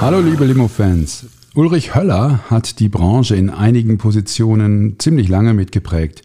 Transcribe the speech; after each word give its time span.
Hallo 0.00 0.20
liebe 0.20 0.44
Limo-Fans. 0.44 1.26
Ulrich 1.56 1.96
Höller 1.96 2.38
hat 2.48 2.78
die 2.78 2.88
Branche 2.88 3.34
in 3.34 3.50
einigen 3.50 3.98
Positionen 3.98 4.94
ziemlich 5.00 5.28
lange 5.28 5.54
mitgeprägt. 5.54 6.22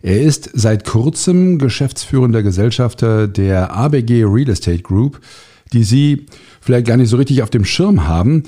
Er 0.00 0.22
ist 0.22 0.48
seit 0.54 0.86
kurzem 0.86 1.58
geschäftsführender 1.58 2.42
Gesellschafter 2.42 3.28
der 3.28 3.76
ABG 3.76 4.24
Real 4.24 4.48
Estate 4.48 4.82
Group, 4.82 5.20
die 5.74 5.84
Sie 5.84 6.24
vielleicht 6.62 6.86
gar 6.86 6.96
nicht 6.96 7.10
so 7.10 7.18
richtig 7.18 7.42
auf 7.42 7.50
dem 7.50 7.66
Schirm 7.66 8.08
haben. 8.08 8.44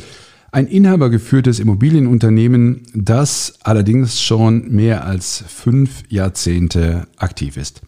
Ein 0.53 0.69
inhabergeführtes 0.69 1.61
Immobilienunternehmen, 1.61 2.81
das 2.95 3.59
allerdings 3.63 4.23
schon 4.23 4.71
mehr 4.75 5.05
als 5.05 5.45
fünf 5.47 6.03
Jahrzehnte 6.09 7.07
aktiv 7.19 7.59
ist. 7.59 7.83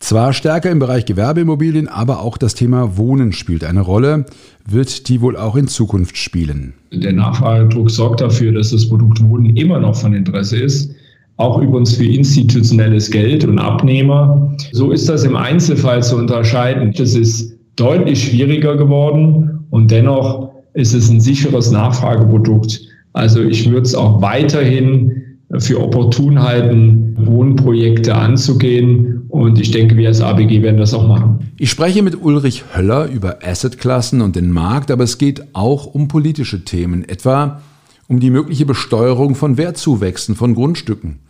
Zwar 0.00 0.32
stärker 0.32 0.70
im 0.70 0.78
Bereich 0.78 1.04
Gewerbeimmobilien, 1.04 1.86
aber 1.86 2.22
auch 2.22 2.38
das 2.38 2.54
Thema 2.54 2.96
Wohnen 2.96 3.32
spielt 3.32 3.64
eine 3.64 3.82
Rolle, 3.82 4.24
wird 4.66 5.08
die 5.08 5.20
wohl 5.20 5.36
auch 5.36 5.56
in 5.56 5.68
Zukunft 5.68 6.16
spielen. 6.16 6.72
Der 6.90 7.12
Nachfragedruck 7.12 7.90
sorgt 7.90 8.22
dafür, 8.22 8.52
dass 8.52 8.70
das 8.70 8.88
Produkt 8.88 9.22
Wohnen 9.22 9.54
immer 9.56 9.78
noch 9.78 9.94
von 9.94 10.14
Interesse 10.14 10.58
ist, 10.58 10.90
auch 11.36 11.60
übrigens 11.60 11.94
für 11.94 12.06
institutionelles 12.06 13.10
Geld 13.10 13.44
und 13.44 13.58
Abnehmer. 13.58 14.56
So 14.72 14.90
ist 14.90 15.08
das 15.08 15.24
im 15.24 15.36
Einzelfall 15.36 16.02
zu 16.02 16.16
unterscheiden. 16.16 16.92
Das 16.96 17.14
ist 17.14 17.54
deutlich 17.76 18.24
schwieriger 18.24 18.76
geworden 18.76 19.66
und 19.70 19.90
dennoch 19.90 20.50
ist 20.72 20.94
es 20.94 21.10
ein 21.10 21.20
sicheres 21.20 21.70
Nachfrageprodukt. 21.70 22.80
Also 23.12 23.42
ich 23.42 23.70
würde 23.70 23.82
es 23.82 23.94
auch 23.94 24.22
weiterhin 24.22 25.22
für 25.58 25.80
opportun 25.80 26.42
halten, 26.42 27.16
Wohnprojekte 27.18 28.14
anzugehen. 28.14 29.19
Und 29.30 29.60
ich 29.60 29.70
denke, 29.70 29.96
wir 29.96 30.08
als 30.08 30.20
ABG 30.20 30.60
werden 30.62 30.78
das 30.78 30.92
auch 30.92 31.06
machen. 31.06 31.52
Ich 31.56 31.70
spreche 31.70 32.02
mit 32.02 32.20
Ulrich 32.20 32.64
Höller 32.74 33.06
über 33.06 33.38
Assetklassen 33.44 34.20
und 34.22 34.34
den 34.34 34.50
Markt, 34.50 34.90
aber 34.90 35.04
es 35.04 35.18
geht 35.18 35.54
auch 35.54 35.86
um 35.86 36.08
politische 36.08 36.64
Themen, 36.64 37.08
etwa 37.08 37.62
um 38.08 38.18
die 38.18 38.30
mögliche 38.30 38.66
Besteuerung 38.66 39.36
von 39.36 39.56
Wertzuwächsen 39.56 40.34
von 40.34 40.54
Grundstücken. 40.54 41.20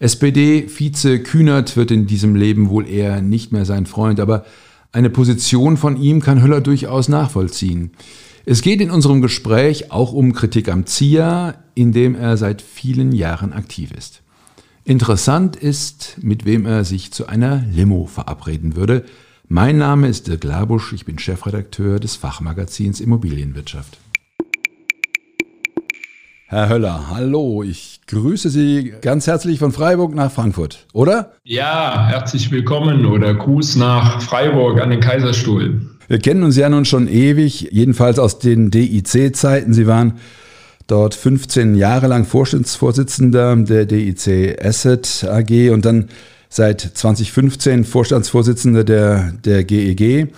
SPD-Vize 0.00 1.20
Kühnert 1.20 1.76
wird 1.76 1.92
in 1.92 2.06
diesem 2.06 2.34
Leben 2.34 2.70
wohl 2.70 2.88
eher 2.88 3.22
nicht 3.22 3.52
mehr 3.52 3.64
sein 3.64 3.86
Freund, 3.86 4.18
aber 4.18 4.44
eine 4.90 5.10
Position 5.10 5.76
von 5.76 5.96
ihm 5.96 6.20
kann 6.20 6.42
Höller 6.42 6.60
durchaus 6.60 7.08
nachvollziehen. 7.08 7.92
Es 8.46 8.62
geht 8.62 8.80
in 8.80 8.90
unserem 8.90 9.20
Gespräch 9.20 9.92
auch 9.92 10.12
um 10.12 10.32
Kritik 10.32 10.68
am 10.70 10.86
ZIA, 10.86 11.54
in 11.74 11.92
dem 11.92 12.14
er 12.16 12.36
seit 12.36 12.62
vielen 12.62 13.12
Jahren 13.12 13.52
aktiv 13.52 13.92
ist. 13.92 14.22
Interessant 14.88 15.54
ist, 15.54 16.16
mit 16.22 16.46
wem 16.46 16.64
er 16.64 16.82
sich 16.82 17.12
zu 17.12 17.26
einer 17.26 17.62
Limo 17.70 18.06
verabreden 18.06 18.74
würde. 18.74 19.04
Mein 19.46 19.76
Name 19.76 20.08
ist 20.08 20.28
Dirk 20.28 20.44
Labusch, 20.44 20.94
ich 20.94 21.04
bin 21.04 21.18
Chefredakteur 21.18 22.00
des 22.00 22.16
Fachmagazins 22.16 22.98
Immobilienwirtschaft. 22.98 23.98
Herr 26.46 26.70
Höller, 26.70 27.10
hallo, 27.10 27.62
ich 27.62 28.00
grüße 28.06 28.48
Sie 28.48 28.94
ganz 29.02 29.26
herzlich 29.26 29.58
von 29.58 29.72
Freiburg 29.72 30.14
nach 30.14 30.32
Frankfurt, 30.32 30.86
oder? 30.94 31.32
Ja, 31.44 32.06
herzlich 32.08 32.50
willkommen 32.50 33.04
oder 33.04 33.34
Gruß 33.34 33.76
nach 33.76 34.22
Freiburg 34.22 34.80
an 34.80 34.88
den 34.88 35.00
Kaiserstuhl. 35.00 35.82
Wir 36.08 36.18
kennen 36.18 36.42
uns 36.42 36.56
ja 36.56 36.70
nun 36.70 36.86
schon 36.86 37.08
ewig, 37.08 37.68
jedenfalls 37.72 38.18
aus 38.18 38.38
den 38.38 38.70
DIC-Zeiten. 38.70 39.74
Sie 39.74 39.86
waren 39.86 40.14
dort 40.88 41.14
15 41.14 41.76
Jahre 41.76 42.08
lang 42.08 42.24
Vorstandsvorsitzender 42.24 43.54
der 43.56 43.86
DIC 43.86 44.58
Asset 44.60 45.24
AG 45.30 45.70
und 45.70 45.84
dann 45.84 46.08
seit 46.48 46.80
2015 46.80 47.84
Vorstandsvorsitzender 47.84 48.82
der, 48.82 49.32
der 49.44 49.62
GEG, 49.62 50.32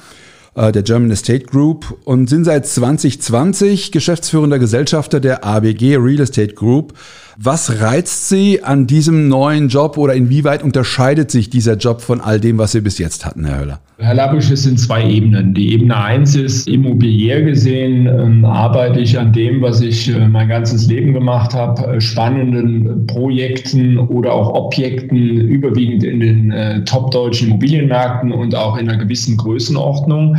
äh, 0.55 0.73
der 0.73 0.83
German 0.83 1.11
Estate 1.11 1.47
Group 1.47 1.99
und 2.05 2.29
sind 2.29 2.45
seit 2.45 2.67
2020 2.67 3.93
geschäftsführender 3.93 4.59
Gesellschafter 4.59 5.21
der 5.21 5.45
ABG 5.45 5.97
Real 5.97 6.21
Estate 6.21 6.55
Group. 6.55 6.95
Was 7.43 7.81
reizt 7.81 8.29
Sie 8.29 8.63
an 8.63 8.87
diesem 8.87 9.29
neuen 9.29 9.69
Job 9.69 9.97
oder 9.97 10.13
inwieweit 10.13 10.63
unterscheidet 10.63 11.31
sich 11.31 11.49
dieser 11.49 11.77
Job 11.77 12.03
von 12.03 12.21
all 12.21 12.39
dem, 12.39 12.59
was 12.59 12.73
Sie 12.73 12.83
bis 12.83 12.99
jetzt 12.99 13.25
hatten, 13.25 13.47
Herr 13.47 13.61
Höller? 13.61 13.81
Herr 13.97 14.15
Labisch, 14.15 14.51
es 14.51 14.65
sind 14.65 14.79
zwei 14.79 15.09
Ebenen. 15.09 15.55
Die 15.55 15.73
Ebene 15.73 15.97
eins 15.97 16.35
ist, 16.35 16.69
immobiliär 16.69 17.43
gesehen 17.43 18.07
ähm, 18.07 18.45
arbeite 18.45 19.01
ich 19.01 19.19
an 19.19 19.33
dem, 19.33 19.63
was 19.63 19.81
ich 19.81 20.15
äh, 20.15 20.27
mein 20.29 20.49
ganzes 20.49 20.87
Leben 20.87 21.15
gemacht 21.15 21.55
habe, 21.55 21.97
äh, 21.97 22.01
spannenden 22.01 23.07
Projekten 23.07 23.99
oder 23.99 24.33
auch 24.33 24.53
Objekten, 24.55 25.17
überwiegend 25.17 26.03
in 26.03 26.21
den 26.21 26.51
äh, 26.51 26.85
top-deutschen 26.85 27.49
Immobilienmärkten 27.49 28.33
und 28.33 28.55
auch 28.55 28.77
in 28.77 28.89
einer 28.89 28.99
gewissen 28.99 29.37
Größenordnung. 29.37 30.37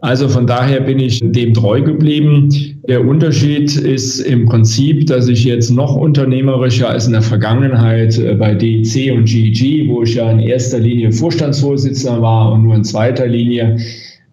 Also 0.00 0.28
von 0.28 0.46
daher 0.46 0.80
bin 0.80 1.00
ich 1.00 1.20
dem 1.20 1.54
treu 1.54 1.82
geblieben. 1.82 2.48
Der 2.88 3.04
Unterschied 3.04 3.76
ist 3.76 4.20
im 4.20 4.46
Prinzip, 4.46 5.06
dass 5.06 5.26
ich 5.26 5.44
jetzt 5.44 5.70
noch 5.70 5.96
unternehmerischer 5.96 6.88
als 6.88 7.06
in 7.06 7.12
der 7.12 7.22
Vergangenheit 7.22 8.16
äh, 8.18 8.34
bei 8.34 8.54
DIC 8.54 9.12
und 9.12 9.24
GEG, 9.24 9.88
wo 9.88 10.02
ich 10.02 10.14
ja 10.14 10.30
in 10.30 10.38
erster 10.38 10.78
Linie 10.78 11.10
Vorstandsvorsitzender 11.10 12.22
war 12.22 12.52
und 12.52 12.62
nur 12.62 12.76
in 12.76 12.84
zweiter 12.84 13.26
Linie 13.26 13.78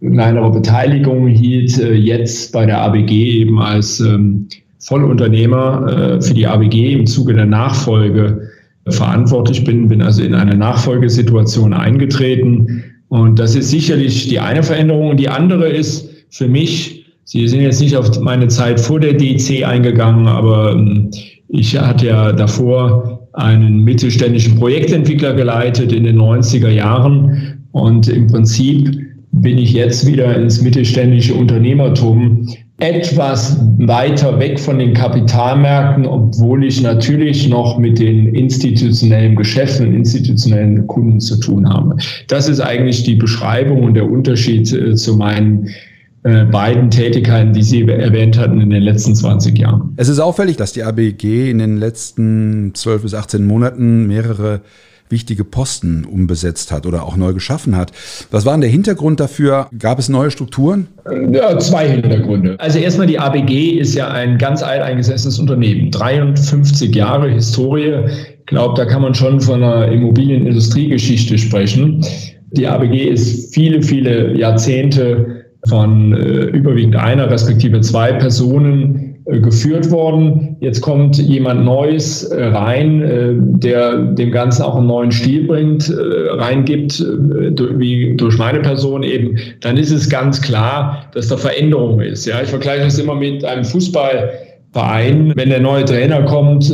kleinere 0.02 0.52
Beteiligung 0.52 1.28
hielt, 1.28 1.80
äh, 1.80 1.94
jetzt 1.94 2.54
bei 2.54 2.68
der 2.68 2.82
ABG 2.82 3.12
eben 3.12 3.60
als 3.60 4.00
ähm, 4.00 4.48
Vollunternehmer 4.80 6.18
äh, 6.18 6.22
für 6.22 6.36
die 6.36 6.46
ABG 6.46 6.94
im 6.94 7.08
Zuge 7.08 7.34
der 7.34 7.48
Nachfolge 7.48 8.50
verantwortlich 8.88 9.64
bin, 9.64 9.88
bin 9.88 10.04
also 10.04 10.22
in 10.22 10.36
eine 10.36 10.56
Nachfolgesituation 10.56 11.74
eingetreten 11.74 12.84
und 13.10 13.40
das 13.40 13.56
ist 13.56 13.70
sicherlich 13.70 14.28
die 14.28 14.40
eine 14.40 14.64
Veränderung. 14.64 15.10
Und 15.10 15.20
die 15.20 15.30
andere 15.30 15.70
ist 15.70 16.10
für 16.30 16.48
mich, 16.48 17.06
Sie 17.28 17.48
sind 17.48 17.62
jetzt 17.62 17.82
nicht 17.82 17.96
auf 17.96 18.20
meine 18.20 18.48
Zeit 18.50 18.80
vor 18.80 19.00
der 19.00 19.14
DC 19.14 19.66
eingegangen, 19.66 20.28
aber 20.28 20.74
ähm, 20.74 21.10
ich 21.48 21.76
hatte 21.76 22.08
ja 22.08 22.32
davor 22.32 23.28
einen 23.34 23.84
mittelständischen 23.84 24.58
Projektentwickler 24.58 25.34
geleitet 25.34 25.92
in 25.92 26.04
den 26.04 26.20
90er 26.20 26.70
Jahren. 26.70 27.66
Und 27.72 28.08
im 28.08 28.28
Prinzip 28.28 28.96
bin 29.32 29.58
ich 29.58 29.74
jetzt 29.74 30.06
wieder 30.06 30.36
ins 30.36 30.62
mittelständische 30.62 31.34
Unternehmertum 31.34 32.48
etwas 32.78 33.58
weiter 33.78 34.38
weg 34.38 34.60
von 34.60 34.80
den 34.80 34.94
Kapitalmärkten, 34.94 36.06
obwohl 36.06 36.66
ich 36.66 36.82
natürlich 36.82 37.48
noch 37.48 37.78
mit 37.78 38.00
den 38.00 38.36
institutionellen 38.36 39.36
Geschäften, 39.36 39.94
institutionellen 39.94 40.86
Kunden 40.88 41.22
zu 41.22 41.40
tun 41.40 41.70
habe. 41.70 41.96
Das 42.28 42.50
ist 42.50 42.60
eigentlich 42.60 43.04
die 43.04 43.16
Beschreibung 43.16 43.84
und 43.84 43.94
der 43.94 44.10
Unterschied 44.10 44.72
äh, 44.74 44.94
zu 44.96 45.16
meinen 45.16 45.70
äh, 46.24 46.44
beiden 46.46 46.92
Tätigkeiten, 46.92 47.54
die 47.54 47.64
Sie 47.64 47.88
erwähnt 47.88 48.38
hatten 48.38 48.60
in 48.60 48.72
den 48.72 48.84
letzten 48.84 49.16
20 49.16 49.58
Jahren. 49.58 49.94
Es 49.96 50.10
ist 50.10 50.20
auffällig, 50.20 50.58
dass 50.58 50.74
die 50.74 50.84
ABG 50.84 51.50
in 51.50 51.60
den 51.60 51.78
letzten 51.78 52.74
12 52.74 53.04
bis 53.04 53.14
18 53.14 53.48
Monaten 53.48 54.08
mehrere 54.08 54.62
wichtige 55.10 55.44
Posten 55.44 56.04
umbesetzt 56.06 56.72
hat 56.72 56.86
oder 56.86 57.04
auch 57.04 57.16
neu 57.16 57.34
geschaffen 57.34 57.76
hat. 57.76 57.92
Was 58.32 58.46
war 58.46 58.54
denn 58.54 58.62
der 58.62 58.70
Hintergrund 58.70 59.20
dafür? 59.20 59.68
Gab 59.78 60.00
es 60.00 60.10
neue 60.10 60.32
Strukturen? 60.32 60.88
Ja, 61.32 61.58
zwei 61.60 61.90
Hintergründe. 61.90 62.56
Also 62.60 62.80
erstmal 62.80 63.08
die 63.08 63.20
ABG 63.20 63.80
ist 63.80 63.94
ja 63.94 64.10
ein 64.10 64.38
ganz 64.38 64.64
alteingesessenes 64.64 65.40
Unternehmen. 65.40 65.92
53 65.92 66.94
Jahre 66.96 67.30
Historie. 67.30 67.94
Ich 68.40 68.46
glaube, 68.48 68.74
da 68.76 68.86
kann 68.86 69.02
man 69.02 69.14
schon 69.14 69.42
von 69.42 69.64
einer 69.64 69.92
Immobilienindustriegeschichte 69.92 71.38
sprechen. 71.38 72.04
Die 72.52 72.68
ABG 72.68 73.10
ist 73.10 73.54
viele, 73.54 73.82
viele 73.82 74.38
Jahrzehnte 74.38 75.46
von 75.68 76.14
äh, 76.14 76.46
überwiegend 76.46 76.96
einer 76.96 77.30
respektive 77.30 77.82
zwei 77.82 78.14
Personen 78.14 79.15
geführt 79.26 79.90
worden. 79.90 80.56
Jetzt 80.60 80.82
kommt 80.82 81.18
jemand 81.18 81.66
Neues 81.66 82.24
äh, 82.26 82.46
rein, 82.46 83.02
äh, 83.02 83.34
der 83.36 83.98
dem 83.98 84.32
Ganzen 84.32 84.62
auch 84.62 84.76
einen 84.76 84.88
neuen 84.88 85.12
Stil 85.12 85.48
bringt, 85.48 85.92
reingibt, 85.92 87.00
wie 87.00 88.16
durch 88.16 88.38
meine 88.38 88.60
Person 88.60 89.04
eben, 89.04 89.38
dann 89.62 89.78
ist 89.78 89.92
es 89.92 90.10
ganz 90.10 90.42
klar, 90.42 91.06
dass 91.14 91.28
da 91.28 91.38
Veränderung 91.38 92.00
ist. 92.02 92.26
Ja, 92.26 92.42
ich 92.42 92.50
vergleiche 92.50 92.84
das 92.84 93.00
immer 93.00 93.16
mit 93.16 93.44
einem 93.44 93.64
Fußballverein. 93.64 95.34
Wenn 95.36 95.50
der 95.50 95.62
neue 95.62 95.86
Trainer 95.86 96.24
kommt, 96.24 96.74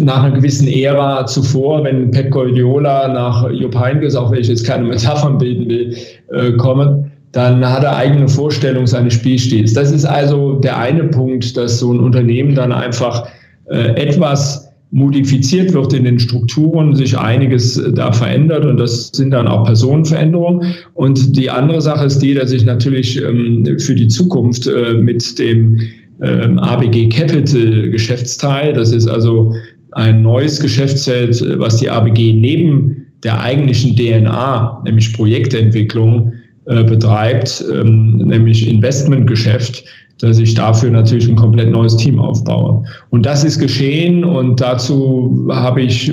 nach 0.00 0.24
einer 0.24 0.34
gewissen 0.34 0.68
Ära 0.68 1.26
zuvor, 1.26 1.84
wenn 1.84 2.10
Pep 2.10 2.30
Guardiola 2.30 3.08
nach 3.08 3.50
Jupp 3.50 3.78
Heynckes, 3.78 4.16
auch 4.16 4.30
wenn 4.30 4.40
ich 4.40 4.48
jetzt 4.48 4.66
keine 4.66 4.84
Metaphern 4.84 5.38
bilden 5.38 5.68
will, 5.68 6.56
kommen, 6.56 7.05
dann 7.36 7.70
hat 7.70 7.84
er 7.84 7.94
eigene 7.94 8.28
Vorstellungen 8.28 8.86
seines 8.86 9.12
Spielstils. 9.12 9.74
Das 9.74 9.92
ist 9.92 10.06
also 10.06 10.54
der 10.54 10.78
eine 10.78 11.04
Punkt, 11.04 11.54
dass 11.54 11.78
so 11.78 11.92
ein 11.92 12.00
Unternehmen 12.00 12.54
dann 12.54 12.72
einfach 12.72 13.28
äh, 13.66 13.90
etwas 14.00 14.72
modifiziert 14.90 15.74
wird 15.74 15.92
in 15.92 16.04
den 16.04 16.18
Strukturen, 16.18 16.94
sich 16.94 17.18
einiges 17.18 17.82
da 17.94 18.10
verändert 18.12 18.64
und 18.64 18.78
das 18.78 19.08
sind 19.08 19.32
dann 19.32 19.48
auch 19.48 19.66
Personenveränderungen. 19.66 20.74
Und 20.94 21.36
die 21.36 21.50
andere 21.50 21.82
Sache 21.82 22.06
ist 22.06 22.20
die, 22.20 22.32
dass 22.32 22.52
ich 22.52 22.64
natürlich 22.64 23.22
ähm, 23.22 23.66
für 23.80 23.94
die 23.94 24.08
Zukunft 24.08 24.66
äh, 24.66 24.94
mit 24.94 25.38
dem 25.38 25.78
ähm, 26.22 26.58
ABG 26.58 27.10
Capital 27.10 27.90
Geschäftsteil, 27.90 28.72
das 28.72 28.92
ist 28.92 29.08
also 29.08 29.52
ein 29.92 30.22
neues 30.22 30.58
Geschäftsfeld, 30.58 31.44
was 31.58 31.76
die 31.76 31.90
ABG 31.90 32.32
neben 32.32 33.08
der 33.24 33.42
eigentlichen 33.42 33.94
DNA, 33.94 34.82
nämlich 34.86 35.12
Projektentwicklung, 35.12 36.32
äh, 36.66 36.84
betreibt, 36.84 37.64
ähm, 37.72 38.18
nämlich 38.18 38.68
Investmentgeschäft, 38.68 39.84
dass 40.20 40.38
ich 40.38 40.54
dafür 40.54 40.90
natürlich 40.90 41.28
ein 41.28 41.36
komplett 41.36 41.70
neues 41.70 41.96
Team 41.96 42.18
aufbaue. 42.18 42.82
Und 43.10 43.26
das 43.26 43.44
ist 43.44 43.58
geschehen 43.58 44.24
und 44.24 44.60
dazu 44.60 45.46
habe 45.50 45.82
ich, 45.82 46.10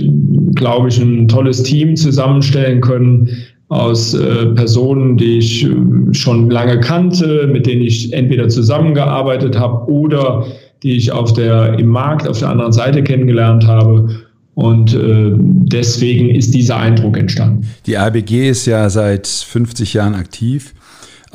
glaube 0.56 0.90
ich, 0.90 1.00
ein 1.00 1.28
tolles 1.28 1.64
Team 1.64 1.96
zusammenstellen 1.96 2.82
können 2.82 3.30
aus 3.70 4.14
äh, 4.14 4.48
Personen, 4.48 5.18
die 5.18 5.40
ich 5.40 5.66
äh, 5.66 5.76
schon 6.12 6.50
lange 6.50 6.80
kannte, 6.80 7.48
mit 7.52 7.66
denen 7.66 7.82
ich 7.82 8.14
entweder 8.14 8.50
zusammengearbeitet 8.50 9.58
habe 9.58 9.90
oder 9.90 10.46
die 10.84 10.98
ich 10.98 11.12
auf 11.12 11.34
der, 11.34 11.80
im 11.80 11.88
Markt 11.88 12.28
auf 12.28 12.40
der 12.40 12.50
anderen 12.50 12.74
Seite 12.74 13.02
kennengelernt 13.02 13.66
habe. 13.66 14.10
Und 14.56 14.94
äh, 14.94 15.32
deswegen 15.36 16.30
ist 16.30 16.54
dieser 16.54 16.78
Eindruck 16.78 17.18
entstanden. 17.18 17.68
Die 17.88 17.98
ABG 17.98 18.50
ist 18.50 18.66
ja 18.66 18.90
seit 18.90 19.28
50 19.28 19.94
Jahren 19.94 20.14
aktiv 20.14 20.74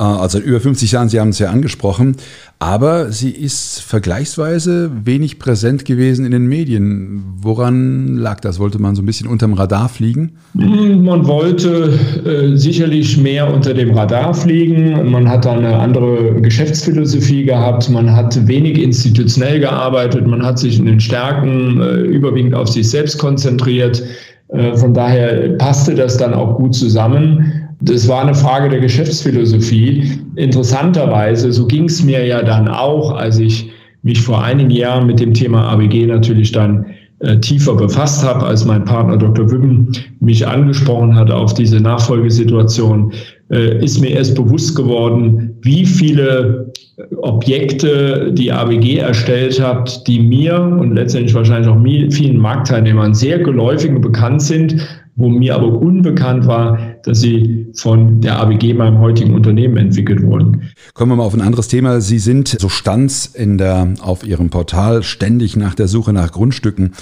also 0.04 0.38
über 0.38 0.60
50 0.60 0.92
Jahren, 0.92 1.08
Sie 1.08 1.18
haben 1.18 1.30
es 1.30 1.38
ja 1.38 1.50
angesprochen, 1.50 2.16
aber 2.60 3.12
sie 3.12 3.30
ist 3.30 3.80
vergleichsweise 3.80 4.90
wenig 5.04 5.38
präsent 5.38 5.84
gewesen 5.84 6.24
in 6.24 6.32
den 6.32 6.46
Medien. 6.46 7.22
Woran 7.40 8.16
lag 8.16 8.40
das? 8.40 8.58
Wollte 8.58 8.80
man 8.80 8.96
so 8.96 9.02
ein 9.02 9.06
bisschen 9.06 9.28
unterm 9.28 9.52
Radar 9.54 9.88
fliegen? 9.88 10.38
Man 10.54 11.26
wollte 11.26 11.98
äh, 12.24 12.56
sicherlich 12.56 13.16
mehr 13.16 13.52
unter 13.52 13.74
dem 13.74 13.92
Radar 13.96 14.34
fliegen. 14.34 15.10
Man 15.10 15.28
hat 15.28 15.44
da 15.44 15.52
eine 15.52 15.78
andere 15.78 16.40
Geschäftsphilosophie 16.42 17.44
gehabt. 17.44 17.88
Man 17.90 18.12
hat 18.14 18.46
wenig 18.48 18.80
institutionell 18.80 19.60
gearbeitet. 19.60 20.26
Man 20.26 20.44
hat 20.44 20.58
sich 20.58 20.78
in 20.78 20.86
den 20.86 21.00
Stärken 21.00 21.80
äh, 21.80 22.00
überwiegend 22.00 22.54
auf 22.54 22.68
sich 22.68 22.90
selbst 22.90 23.18
konzentriert. 23.18 24.02
Äh, 24.48 24.76
von 24.76 24.94
daher 24.94 25.56
passte 25.58 25.94
das 25.94 26.16
dann 26.16 26.34
auch 26.34 26.56
gut 26.56 26.74
zusammen. 26.74 27.68
Das 27.80 28.08
war 28.08 28.22
eine 28.22 28.34
Frage 28.34 28.69
der 28.69 28.80
Geschäftsphilosophie. 28.80 30.20
Interessanterweise, 30.34 31.52
so 31.52 31.66
ging 31.66 31.84
es 31.84 32.02
mir 32.02 32.26
ja 32.26 32.42
dann 32.42 32.69
auch, 32.69 33.12
als 33.12 33.38
ich 33.38 33.70
mich 34.02 34.20
vor 34.20 34.42
einigen 34.42 34.70
Jahren 34.70 35.06
mit 35.06 35.20
dem 35.20 35.32
Thema 35.34 35.69
ABG 35.69 36.06
natürlich 36.06 36.52
dann 36.52 36.86
äh, 37.20 37.38
tiefer 37.38 37.75
befasst 37.75 38.25
habe, 38.25 38.46
als 38.46 38.64
mein 38.64 38.84
Partner 38.84 39.16
Dr. 39.16 39.50
Wübben 39.50 39.90
mich 40.20 40.46
angesprochen 40.46 41.16
hat 41.16 41.30
auf 41.30 41.54
diese 41.54 41.80
Nachfolgesituation, 41.80 43.12
äh, 43.50 43.84
ist 43.84 44.00
mir 44.00 44.10
erst 44.10 44.36
bewusst 44.36 44.76
geworden, 44.76 45.56
wie 45.62 45.84
viele 45.84 46.72
Objekte 47.16 48.32
die 48.32 48.52
ABG 48.52 48.98
erstellt 48.98 49.60
hat, 49.60 50.06
die 50.06 50.20
mir 50.20 50.60
und 50.60 50.94
letztendlich 50.94 51.34
wahrscheinlich 51.34 51.69
auch 51.69 52.12
vielen 52.12 52.38
Marktteilnehmern 52.38 53.14
sehr 53.14 53.38
geläufig 53.40 53.90
und 53.90 54.00
bekannt 54.00 54.42
sind, 54.42 54.76
wo 55.16 55.28
mir 55.28 55.56
aber 55.56 55.72
unbekannt 55.72 56.46
war, 56.46 56.78
dass 57.02 57.20
sie 57.20 57.57
von 57.75 58.20
der 58.20 58.41
ABG, 58.41 58.75
meinem 58.75 58.99
heutigen 58.99 59.35
Unternehmen, 59.35 59.76
entwickelt 59.76 60.23
wurden. 60.23 60.70
Kommen 60.94 61.12
wir 61.12 61.17
mal 61.17 61.25
auf 61.25 61.35
ein 61.35 61.41
anderes 61.41 61.69
Thema. 61.69 62.00
Sie 62.00 62.19
sind 62.19 62.56
so 62.59 62.69
stands 62.69 63.26
in 63.26 63.59
der, 63.59 63.94
auf 64.00 64.26
Ihrem 64.26 64.50
Portal 64.50 65.03
ständig 65.03 65.56
nach 65.56 65.75
der 65.75 65.88
Suche 65.88 66.12
nach 66.12 66.32
Grundstücken 66.32 66.93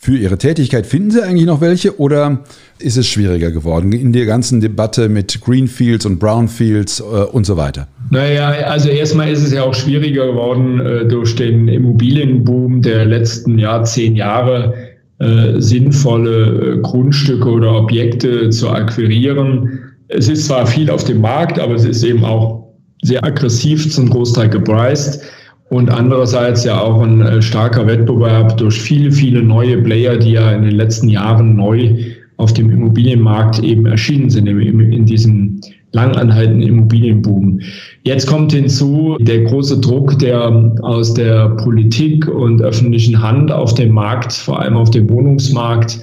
für 0.00 0.16
Ihre 0.16 0.38
Tätigkeit. 0.38 0.86
Finden 0.86 1.10
Sie 1.10 1.22
eigentlich 1.22 1.46
noch 1.46 1.60
welche 1.60 1.98
oder 1.98 2.44
ist 2.78 2.96
es 2.96 3.08
schwieriger 3.08 3.50
geworden 3.50 3.92
in 3.92 4.12
der 4.12 4.26
ganzen 4.26 4.60
Debatte 4.60 5.08
mit 5.08 5.40
Greenfields 5.40 6.06
und 6.06 6.20
Brownfields 6.20 7.00
äh, 7.00 7.02
und 7.02 7.44
so 7.44 7.56
weiter? 7.56 7.88
Naja, 8.10 8.48
also 8.48 8.88
erstmal 8.88 9.28
ist 9.28 9.42
es 9.42 9.52
ja 9.52 9.64
auch 9.64 9.74
schwieriger 9.74 10.26
geworden 10.26 10.80
äh, 10.80 11.06
durch 11.06 11.34
den 11.34 11.66
Immobilienboom 11.66 12.80
der 12.80 13.06
letzten 13.06 13.58
Jahr, 13.58 13.82
zehn 13.84 14.14
Jahre 14.14 14.74
äh, 15.18 15.60
sinnvolle 15.60 16.76
äh, 16.76 16.80
Grundstücke 16.80 17.48
oder 17.48 17.74
Objekte 17.74 18.50
zu 18.50 18.70
akquirieren. 18.70 19.80
Es 20.08 20.28
ist 20.28 20.46
zwar 20.46 20.66
viel 20.66 20.90
auf 20.90 21.04
dem 21.04 21.20
Markt, 21.20 21.58
aber 21.58 21.74
es 21.74 21.84
ist 21.84 22.02
eben 22.02 22.24
auch 22.24 22.66
sehr 23.02 23.22
aggressiv 23.24 23.92
zum 23.92 24.10
Großteil 24.10 24.48
gepreist 24.48 25.22
und 25.70 25.90
andererseits 25.90 26.64
ja 26.64 26.80
auch 26.80 27.02
ein 27.02 27.20
äh, 27.20 27.42
starker 27.42 27.86
Wettbewerb 27.86 28.56
durch 28.56 28.80
viele, 28.80 29.12
viele 29.12 29.42
neue 29.42 29.82
Player, 29.82 30.16
die 30.16 30.32
ja 30.32 30.52
in 30.52 30.62
den 30.62 30.74
letzten 30.74 31.08
Jahren 31.08 31.56
neu 31.56 31.94
auf 32.38 32.54
dem 32.54 32.70
Immobilienmarkt 32.70 33.62
eben 33.62 33.86
erschienen 33.86 34.30
sind, 34.30 34.46
in, 34.46 34.80
in 34.80 35.04
diesem 35.04 35.60
langanhaltenden 35.92 36.68
Immobilienboom. 36.68 37.60
Jetzt 38.04 38.26
kommt 38.26 38.52
hinzu 38.52 39.16
der 39.20 39.44
große 39.44 39.80
Druck, 39.80 40.18
der 40.18 40.74
aus 40.82 41.14
der 41.14 41.50
Politik 41.50 42.28
und 42.28 42.62
öffentlichen 42.62 43.20
Hand 43.20 43.50
auf 43.50 43.74
dem 43.74 43.92
Markt, 43.92 44.32
vor 44.32 44.60
allem 44.60 44.76
auf 44.76 44.90
dem 44.90 45.08
Wohnungsmarkt, 45.10 46.00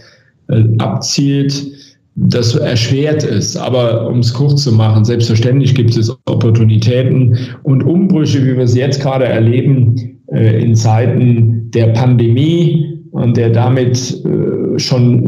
äh, 0.50 0.64
abzielt. 0.78 1.66
Das 2.16 2.56
erschwert 2.56 3.24
es. 3.24 3.58
Aber 3.58 4.08
um 4.08 4.20
es 4.20 4.34
kurz 4.34 4.64
zu 4.64 4.72
machen, 4.72 5.04
selbstverständlich 5.04 5.76
gibt 5.76 5.96
es 5.98 6.10
Opportunitäten 6.26 7.38
und 7.64 7.84
Umbrüche, 7.84 8.46
wie 8.46 8.58
wir 8.58 8.68
sie 8.68 8.80
jetzt 8.80 9.02
gerade 9.02 9.26
erleben, 9.26 10.22
äh, 10.28 10.64
in 10.64 10.76
Zeiten 10.76 11.70
der 11.72 11.88
Pandemie 11.88 13.02
und 13.12 13.36
der 13.38 13.50
damit 13.50 14.24
äh, 14.26 14.80
schon 14.80 15.24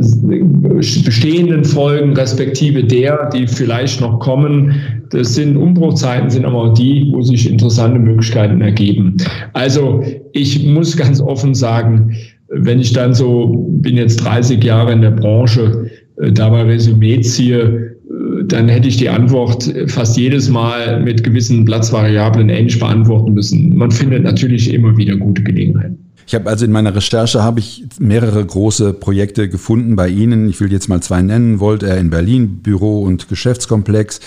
bestehenden 1.06 1.64
Folgen, 1.64 2.14
respektive 2.14 2.84
der, 2.84 3.30
die 3.34 3.48
vielleicht 3.48 4.02
noch 4.02 4.20
kommen. 4.20 4.76
Das 5.10 5.36
sind 5.36 5.56
Umbruchzeiten, 5.56 6.30
sind 6.30 6.46
aber 6.46 6.64
auch 6.64 6.74
die, 6.74 7.10
wo 7.14 7.22
sich 7.22 7.50
interessante 7.50 8.00
Möglichkeiten 8.00 8.62
ergeben. 8.62 9.18
Also 9.54 10.04
ich 10.34 10.66
muss 10.66 10.98
ganz 10.98 11.22
offen 11.22 11.54
sagen, 11.54 12.14
wenn 12.50 12.80
ich 12.80 12.94
dann 12.94 13.14
so, 13.14 13.68
bin 13.70 13.98
jetzt 13.98 14.18
30 14.18 14.64
Jahre 14.64 14.94
in 14.94 15.02
der 15.02 15.12
Branche, 15.12 15.87
dabei 16.18 16.64
Resümee 16.64 17.22
ziehe, 17.22 17.60
äh, 17.60 18.44
dann 18.46 18.70
hätte 18.70 18.88
ich 18.88 18.98
die 18.98 19.10
Antwort 19.10 19.74
fast 19.88 20.18
jedes 20.18 20.50
Mal 20.50 21.02
mit 21.02 21.24
gewissen 21.24 21.66
Platzvariablen 21.66 22.50
ähnlich 22.50 22.80
beantworten 22.80 23.34
müssen. 23.34 23.76
Man 23.76 23.92
findet 23.92 24.24
natürlich 24.24 24.74
immer 24.74 24.98
wieder 24.98 25.16
gute 25.16 25.44
Gelegenheiten. 25.44 26.08
Ich 26.28 26.36
habe 26.36 26.50
also 26.50 26.66
in 26.66 26.74
meiner 26.74 26.94
Recherche 26.94 27.42
habe 27.42 27.62
ich 27.62 27.86
mehrere 28.00 28.46
große 28.46 28.94
Projekte 28.94 29.48
gefunden 29.48 29.96
bei 29.96 30.10
Ihnen. 30.10 30.50
Ich 30.50 30.60
will 30.60 30.70
jetzt 30.72 30.90
mal 30.90 31.02
zwei 31.02 31.22
nennen. 31.22 31.62
Volt 31.62 31.84
er 31.84 31.98
in 31.98 32.10
Berlin, 32.10 32.60
Büro 32.62 33.02
und 33.04 33.30
Geschäftskomplex 33.30 34.20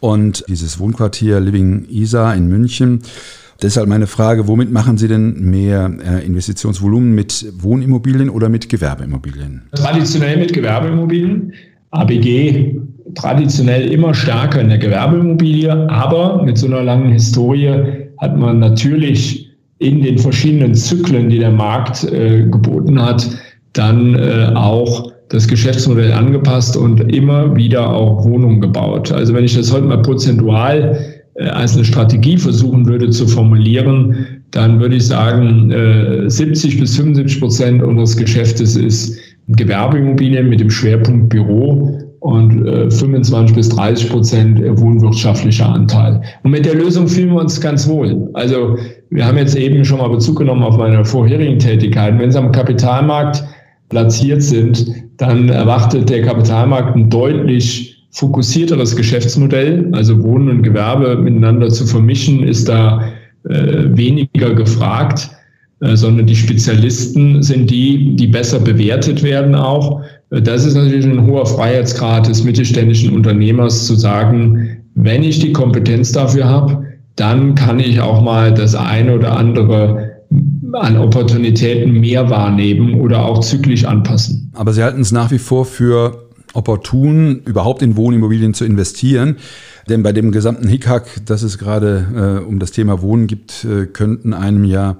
und 0.00 0.44
dieses 0.48 0.80
Wohnquartier 0.80 1.38
Living 1.38 1.86
Isa 1.90 2.34
in 2.34 2.48
München. 2.48 3.02
Deshalb 3.60 3.88
meine 3.88 4.06
Frage, 4.06 4.46
womit 4.46 4.70
machen 4.70 4.98
Sie 4.98 5.08
denn 5.08 5.40
mehr 5.40 5.90
äh, 6.04 6.24
Investitionsvolumen 6.24 7.12
mit 7.12 7.44
Wohnimmobilien 7.58 8.30
oder 8.30 8.48
mit 8.48 8.68
Gewerbeimmobilien? 8.68 9.62
Traditionell 9.74 10.36
mit 10.36 10.52
Gewerbeimmobilien. 10.52 11.52
ABG 11.90 12.76
traditionell 13.14 13.90
immer 13.90 14.14
stärker 14.14 14.60
in 14.60 14.68
der 14.68 14.78
Gewerbeimmobilie, 14.78 15.72
aber 15.90 16.42
mit 16.44 16.56
so 16.56 16.66
einer 16.66 16.82
langen 16.82 17.10
Historie 17.10 18.08
hat 18.18 18.36
man 18.36 18.60
natürlich 18.60 19.50
in 19.78 20.02
den 20.02 20.18
verschiedenen 20.18 20.74
Zyklen, 20.74 21.28
die 21.28 21.38
der 21.38 21.50
Markt 21.50 22.04
äh, 22.04 22.44
geboten 22.44 23.00
hat, 23.00 23.28
dann 23.72 24.14
äh, 24.14 24.52
auch 24.54 25.12
das 25.30 25.48
Geschäftsmodell 25.48 26.12
angepasst 26.12 26.76
und 26.76 27.00
immer 27.12 27.54
wieder 27.56 27.88
auch 27.88 28.24
Wohnungen 28.24 28.60
gebaut. 28.60 29.10
Also 29.12 29.34
wenn 29.34 29.44
ich 29.44 29.56
das 29.56 29.72
heute 29.72 29.86
mal 29.86 30.02
prozentual 30.02 31.17
äh, 31.38 31.48
eine 31.50 31.84
Strategie 31.84 32.36
versuchen 32.36 32.86
würde 32.86 33.10
zu 33.10 33.26
formulieren, 33.26 34.42
dann 34.50 34.80
würde 34.80 34.96
ich 34.96 35.06
sagen, 35.06 35.70
äh, 35.70 36.28
70 36.28 36.80
bis 36.80 36.96
75 36.96 37.40
Prozent 37.40 37.82
unseres 37.82 38.16
Geschäftes 38.16 38.76
ist 38.76 39.18
Gewerbeimmobilien 39.48 40.48
mit 40.48 40.60
dem 40.60 40.70
Schwerpunkt 40.70 41.28
Büro 41.30 42.00
und 42.20 42.66
äh, 42.66 42.90
25 42.90 43.54
bis 43.54 43.68
30 43.70 44.10
Prozent 44.10 44.60
wohnwirtschaftlicher 44.80 45.68
Anteil. 45.68 46.20
Und 46.42 46.50
mit 46.50 46.64
der 46.66 46.74
Lösung 46.74 47.06
fühlen 47.06 47.30
wir 47.30 47.40
uns 47.40 47.60
ganz 47.60 47.88
wohl. 47.88 48.28
Also 48.34 48.76
wir 49.10 49.24
haben 49.24 49.38
jetzt 49.38 49.56
eben 49.56 49.84
schon 49.84 49.98
mal 49.98 50.08
Bezug 50.08 50.38
genommen 50.38 50.62
auf 50.62 50.76
meine 50.76 51.04
vorherigen 51.04 51.58
Tätigkeiten. 51.58 52.18
Wenn 52.18 52.32
Sie 52.32 52.38
am 52.38 52.52
Kapitalmarkt 52.52 53.44
platziert 53.88 54.42
sind, 54.42 54.92
dann 55.16 55.48
erwartet 55.48 56.10
der 56.10 56.22
Kapitalmarkt 56.22 56.96
ein 56.96 57.08
deutlich 57.08 57.97
fokussierteres 58.10 58.96
Geschäftsmodell. 58.96 59.88
Also 59.92 60.22
Wohnen 60.22 60.48
und 60.48 60.62
Gewerbe 60.62 61.16
miteinander 61.16 61.68
zu 61.68 61.86
vermischen, 61.86 62.42
ist 62.42 62.68
da 62.68 63.12
äh, 63.48 63.84
weniger 63.96 64.54
gefragt, 64.54 65.30
äh, 65.80 65.96
sondern 65.96 66.26
die 66.26 66.36
Spezialisten 66.36 67.42
sind 67.42 67.70
die, 67.70 68.16
die 68.16 68.26
besser 68.26 68.58
bewertet 68.58 69.22
werden 69.22 69.54
auch. 69.54 70.02
Das 70.30 70.64
ist 70.64 70.74
natürlich 70.74 71.06
ein 71.06 71.26
hoher 71.26 71.46
Freiheitsgrad 71.46 72.28
des 72.28 72.44
mittelständischen 72.44 73.14
Unternehmers 73.14 73.86
zu 73.86 73.94
sagen, 73.94 74.78
wenn 74.94 75.22
ich 75.22 75.38
die 75.38 75.52
Kompetenz 75.52 76.12
dafür 76.12 76.46
habe, 76.46 76.84
dann 77.16 77.54
kann 77.54 77.80
ich 77.80 78.00
auch 78.00 78.20
mal 78.20 78.52
das 78.52 78.74
eine 78.74 79.14
oder 79.14 79.36
andere 79.36 80.10
an 80.72 80.98
Opportunitäten 80.98 81.92
mehr 81.92 82.28
wahrnehmen 82.28 83.00
oder 83.00 83.24
auch 83.24 83.40
zyklisch 83.40 83.84
anpassen. 83.84 84.52
Aber 84.54 84.72
Sie 84.72 84.82
halten 84.82 85.00
es 85.00 85.12
nach 85.12 85.30
wie 85.30 85.38
vor 85.38 85.64
für 85.64 86.27
opportun, 86.54 87.42
überhaupt 87.44 87.82
in 87.82 87.96
Wohnimmobilien 87.96 88.54
zu 88.54 88.64
investieren. 88.64 89.36
Denn 89.88 90.02
bei 90.02 90.12
dem 90.12 90.32
gesamten 90.32 90.68
Hickhack, 90.68 91.06
das 91.24 91.42
es 91.42 91.58
gerade 91.58 92.40
äh, 92.42 92.46
um 92.46 92.58
das 92.58 92.72
Thema 92.72 93.00
Wohnen 93.02 93.26
gibt, 93.26 93.64
äh, 93.64 93.86
könnten 93.86 94.34
einem 94.34 94.64
ja 94.64 94.96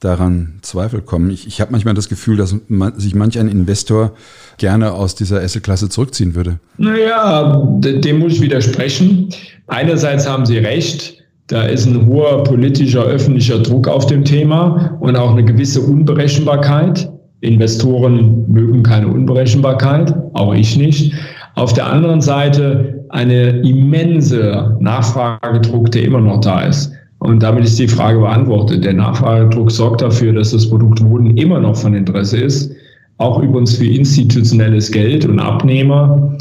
daran 0.00 0.58
Zweifel 0.62 1.00
kommen. 1.00 1.30
Ich, 1.30 1.46
ich 1.46 1.60
habe 1.60 1.72
manchmal 1.72 1.94
das 1.94 2.08
Gefühl, 2.08 2.36
dass 2.36 2.54
man, 2.68 2.98
sich 2.98 3.14
manch 3.14 3.38
ein 3.38 3.48
Investor 3.48 4.12
gerne 4.58 4.92
aus 4.92 5.14
dieser 5.14 5.40
Asset-Klasse 5.40 5.88
zurückziehen 5.88 6.34
würde. 6.34 6.58
Naja, 6.76 7.62
dem 7.78 8.18
muss 8.18 8.34
ich 8.34 8.40
widersprechen. 8.40 9.30
Einerseits 9.66 10.28
haben 10.28 10.44
Sie 10.44 10.58
recht, 10.58 11.24
da 11.46 11.64
ist 11.64 11.86
ein 11.86 12.06
hoher 12.06 12.44
politischer, 12.44 13.04
öffentlicher 13.04 13.58
Druck 13.60 13.88
auf 13.88 14.06
dem 14.06 14.24
Thema 14.24 14.98
und 15.00 15.16
auch 15.16 15.32
eine 15.32 15.44
gewisse 15.44 15.80
Unberechenbarkeit. 15.80 17.10
Investoren 17.44 18.44
mögen 18.48 18.82
keine 18.82 19.08
Unberechenbarkeit, 19.08 20.14
auch 20.34 20.54
ich 20.54 20.76
nicht. 20.76 21.14
Auf 21.54 21.72
der 21.72 21.86
anderen 21.86 22.20
Seite 22.20 23.04
eine 23.10 23.60
immense 23.60 24.76
Nachfragedruck, 24.80 25.92
der 25.92 26.02
immer 26.02 26.20
noch 26.20 26.40
da 26.40 26.62
ist. 26.62 26.92
Und 27.18 27.42
damit 27.42 27.64
ist 27.64 27.78
die 27.78 27.88
Frage 27.88 28.18
beantwortet. 28.18 28.84
Der 28.84 28.92
Nachfragedruck 28.92 29.70
sorgt 29.70 30.02
dafür, 30.02 30.32
dass 30.32 30.50
das 30.50 30.68
Produkt 30.68 31.02
Wohnen 31.04 31.36
immer 31.36 31.60
noch 31.60 31.76
von 31.76 31.94
Interesse 31.94 32.38
ist, 32.38 32.72
auch 33.18 33.40
übrigens 33.42 33.76
für 33.76 33.86
institutionelles 33.86 34.90
Geld 34.90 35.24
und 35.24 35.38
Abnehmer. 35.38 36.36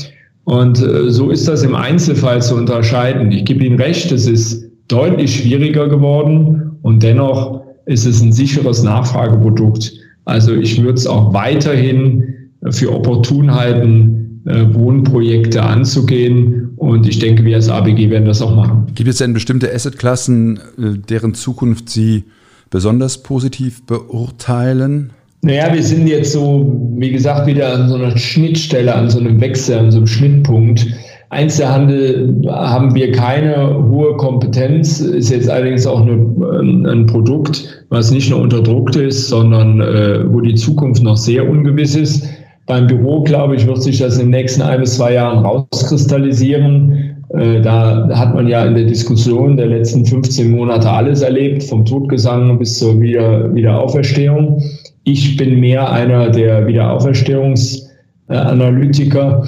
Und 0.46 0.82
äh, 0.82 1.10
so 1.10 1.30
ist 1.30 1.48
das 1.48 1.64
im 1.64 1.76
Einzelfall 1.76 2.42
zu 2.42 2.56
unterscheiden. 2.56 3.32
Ich 3.32 3.46
gebe 3.46 3.64
Ihnen 3.64 3.80
recht, 3.80 4.12
es 4.12 4.28
ist 4.28 4.70
deutlich 4.88 5.36
schwieriger 5.36 5.88
geworden 5.88 6.78
und 6.82 7.02
dennoch 7.02 7.62
ist 7.86 8.06
es 8.06 8.22
ein 8.22 8.34
sicheres 8.34 8.84
Nachfrageprodukt. 8.84 9.94
Also 10.25 10.53
ich 10.53 10.82
würde 10.82 10.96
es 10.96 11.08
auch 11.08 11.34
weiterhin 11.34 12.50
für 12.70 12.94
opportun 12.94 13.53
halten, 13.53 14.42
äh, 14.46 14.74
Wohnprojekte 14.74 15.62
anzugehen. 15.62 16.72
Und 16.77 17.08
ich 17.08 17.20
denke, 17.20 17.46
wir 17.46 17.56
als 17.56 17.70
ABG 17.70 18.10
werden 18.10 18.25
das 18.25 18.42
auch 18.42 18.56
machen. 18.56 18.88
Gibt 18.94 19.10
es 19.10 19.18
denn 19.18 19.34
bestimmte 19.34 19.74
Assetklassen, 19.74 20.58
äh, 20.58 20.98
deren 21.10 21.34
Zukunft 21.34 21.89
Sie 21.89 22.24
besonders 22.70 23.24
positiv 23.24 23.86
beurteilen? 23.86 25.12
Naja, 25.42 25.74
wir 25.74 25.84
sind 25.84 26.08
jetzt 26.08 26.32
so, 26.32 26.89
wie 26.96 27.12
gesagt, 27.12 27.48
wieder 27.48 27.74
an 27.74 27.89
so 27.89 27.96
einer 27.96 28.18
Schnittstelle, 28.18 28.96
an 28.96 29.10
so 29.10 29.20
einem 29.20 29.42
Wechsel, 29.42 29.77
an 29.77 29.92
so 29.92 29.98
einem 29.98 30.08
Schnittpunkt. 30.08 30.88
Einzelhandel 31.34 32.42
haben 32.48 32.96
wir 32.96 33.12
keine 33.12 33.88
hohe 33.90 34.16
Kompetenz, 34.18 35.00
ist 35.00 35.30
jetzt 35.30 35.50
allerdings 35.50 35.86
auch 35.86 36.02
eine, 36.02 36.13
ähm, 36.13 36.86
ein 36.86 37.06
Produkt, 37.06 37.86
was 37.90 38.12
nicht 38.12 38.30
nur 38.30 38.40
unter 38.40 38.62
Druck 38.62 38.96
ist, 38.96 39.28
sondern 39.28 39.82
äh, 39.82 40.24
wo 40.32 40.42
die 40.42 40.56
Zukunft 40.56 41.04
noch 41.04 41.18
sehr 41.18 41.50
ungewiss 41.50 41.96
ist. 41.96 42.28
Beim 42.66 42.88
Büro, 42.88 43.22
glaube 43.22 43.56
ich, 43.56 43.68
wird 43.68 43.84
sich 43.84 44.00
das 44.00 44.18
in 44.18 44.28
den 44.28 44.32
nächsten 44.32 44.62
ein 44.62 44.80
bis 44.80 44.96
zwei 44.96 45.13
Jahren 45.13 45.46
rauskristallisieren. 45.46 47.18
Äh, 47.34 47.60
da 47.62 48.08
hat 48.13 48.34
man 48.34 48.48
ja 48.48 48.66
in 48.66 48.75
der 48.75 48.86
Diskussion 48.86 49.58
der 49.58 49.68
letzten 49.68 50.06
15 50.06 50.52
Monate 50.52 50.90
alles 50.90 51.22
erlebt, 51.22 51.63
vom 51.63 51.84
Todgesang 51.84 52.58
bis 52.60 52.80
zur 52.80 53.02
Wieder 53.02 53.54
Wiederauferstehung. 53.54 54.63
Ich 55.04 55.36
bin 55.36 55.60
mehr 55.60 55.92
einer 55.92 56.30
der 56.30 56.66
Wiederauferstehungsanalytiker. 56.66 59.44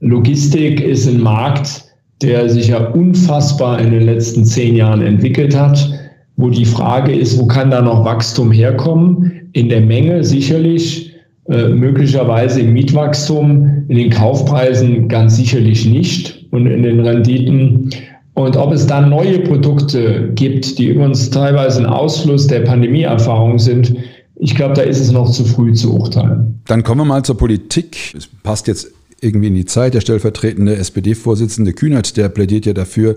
Logistik 0.00 0.80
ist 0.80 1.06
ein 1.06 1.20
Markt, 1.20 1.84
der 2.22 2.48
sich 2.48 2.68
ja 2.68 2.78
unfassbar 2.78 3.80
in 3.80 3.90
den 3.90 4.02
letzten 4.02 4.44
zehn 4.44 4.74
Jahren 4.74 5.02
entwickelt 5.02 5.56
hat, 5.58 5.92
wo 6.36 6.48
die 6.50 6.64
Frage 6.64 7.12
ist, 7.12 7.38
wo 7.38 7.46
kann 7.46 7.70
da 7.70 7.82
noch 7.82 8.04
Wachstum 8.04 8.50
herkommen? 8.50 9.48
In 9.52 9.68
der 9.68 9.82
Menge 9.82 10.24
sicherlich, 10.24 11.14
äh, 11.48 11.68
möglicherweise 11.68 12.60
im 12.60 12.72
Mietwachstum, 12.72 13.84
in 13.88 13.96
den 13.96 14.10
Kaufpreisen 14.10 15.08
ganz 15.08 15.36
sicherlich 15.36 15.86
nicht 15.86 16.46
und 16.50 16.66
in 16.66 16.82
den 16.82 17.00
Renditen. 17.00 17.90
Und 18.34 18.56
ob 18.56 18.72
es 18.72 18.86
dann 18.86 19.10
neue 19.10 19.40
Produkte 19.40 20.30
gibt, 20.34 20.78
die 20.78 20.86
übrigens 20.86 21.28
teilweise 21.28 21.80
ein 21.80 21.86
Ausfluss 21.86 22.46
der 22.46 22.60
Pandemieerfahrung 22.60 23.58
sind, 23.58 23.94
ich 24.36 24.54
glaube, 24.54 24.72
da 24.72 24.82
ist 24.82 25.00
es 25.00 25.12
noch 25.12 25.30
zu 25.30 25.44
früh 25.44 25.74
zu 25.74 25.94
urteilen. 25.94 26.62
Dann 26.66 26.82
kommen 26.82 27.02
wir 27.02 27.04
mal 27.04 27.22
zur 27.22 27.36
Politik. 27.36 28.14
Es 28.16 28.26
passt 28.42 28.68
jetzt 28.68 28.90
irgendwie 29.20 29.48
in 29.48 29.54
die 29.54 29.64
Zeit. 29.64 29.94
Der 29.94 30.00
stellvertretende 30.00 30.76
SPD-Vorsitzende 30.76 31.72
Kühnert, 31.72 32.16
der 32.16 32.28
plädiert 32.28 32.66
ja 32.66 32.72
dafür, 32.72 33.16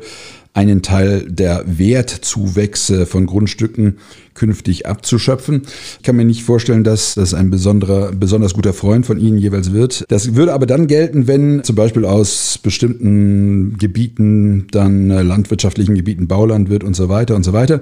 einen 0.54 0.84
Teil 0.84 1.26
der 1.28 1.64
Wertzuwächse 1.66 3.06
von 3.08 3.26
Grundstücken 3.26 3.98
künftig 4.36 4.86
abzuschöpfen. 4.86 5.64
Ich 5.98 6.04
kann 6.04 6.16
mir 6.16 6.26
nicht 6.26 6.44
vorstellen, 6.44 6.84
dass 6.84 7.16
das 7.16 7.34
ein 7.34 7.50
besonderer, 7.50 8.12
besonders 8.12 8.54
guter 8.54 8.74
Freund 8.74 9.06
von 9.06 9.20
Ihnen 9.20 9.38
jeweils 9.38 9.74
wird. 9.74 10.06
Das 10.10 10.36
würde 10.36 10.54
aber 10.54 10.68
dann 10.68 10.88
gelten, 10.88 11.28
wenn 11.28 11.64
zum 11.64 11.76
Beispiel 11.76 12.06
aus 12.06 12.60
bestimmten 12.62 13.78
Gebieten, 13.80 14.68
dann 14.72 15.10
landwirtschaftlichen 15.10 15.96
Gebieten 15.96 16.28
Bauland 16.28 16.70
wird 16.70 16.84
und 16.84 16.96
so 16.96 17.10
weiter 17.10 17.36
und 17.36 17.44
so 17.44 17.54
weiter. 17.54 17.82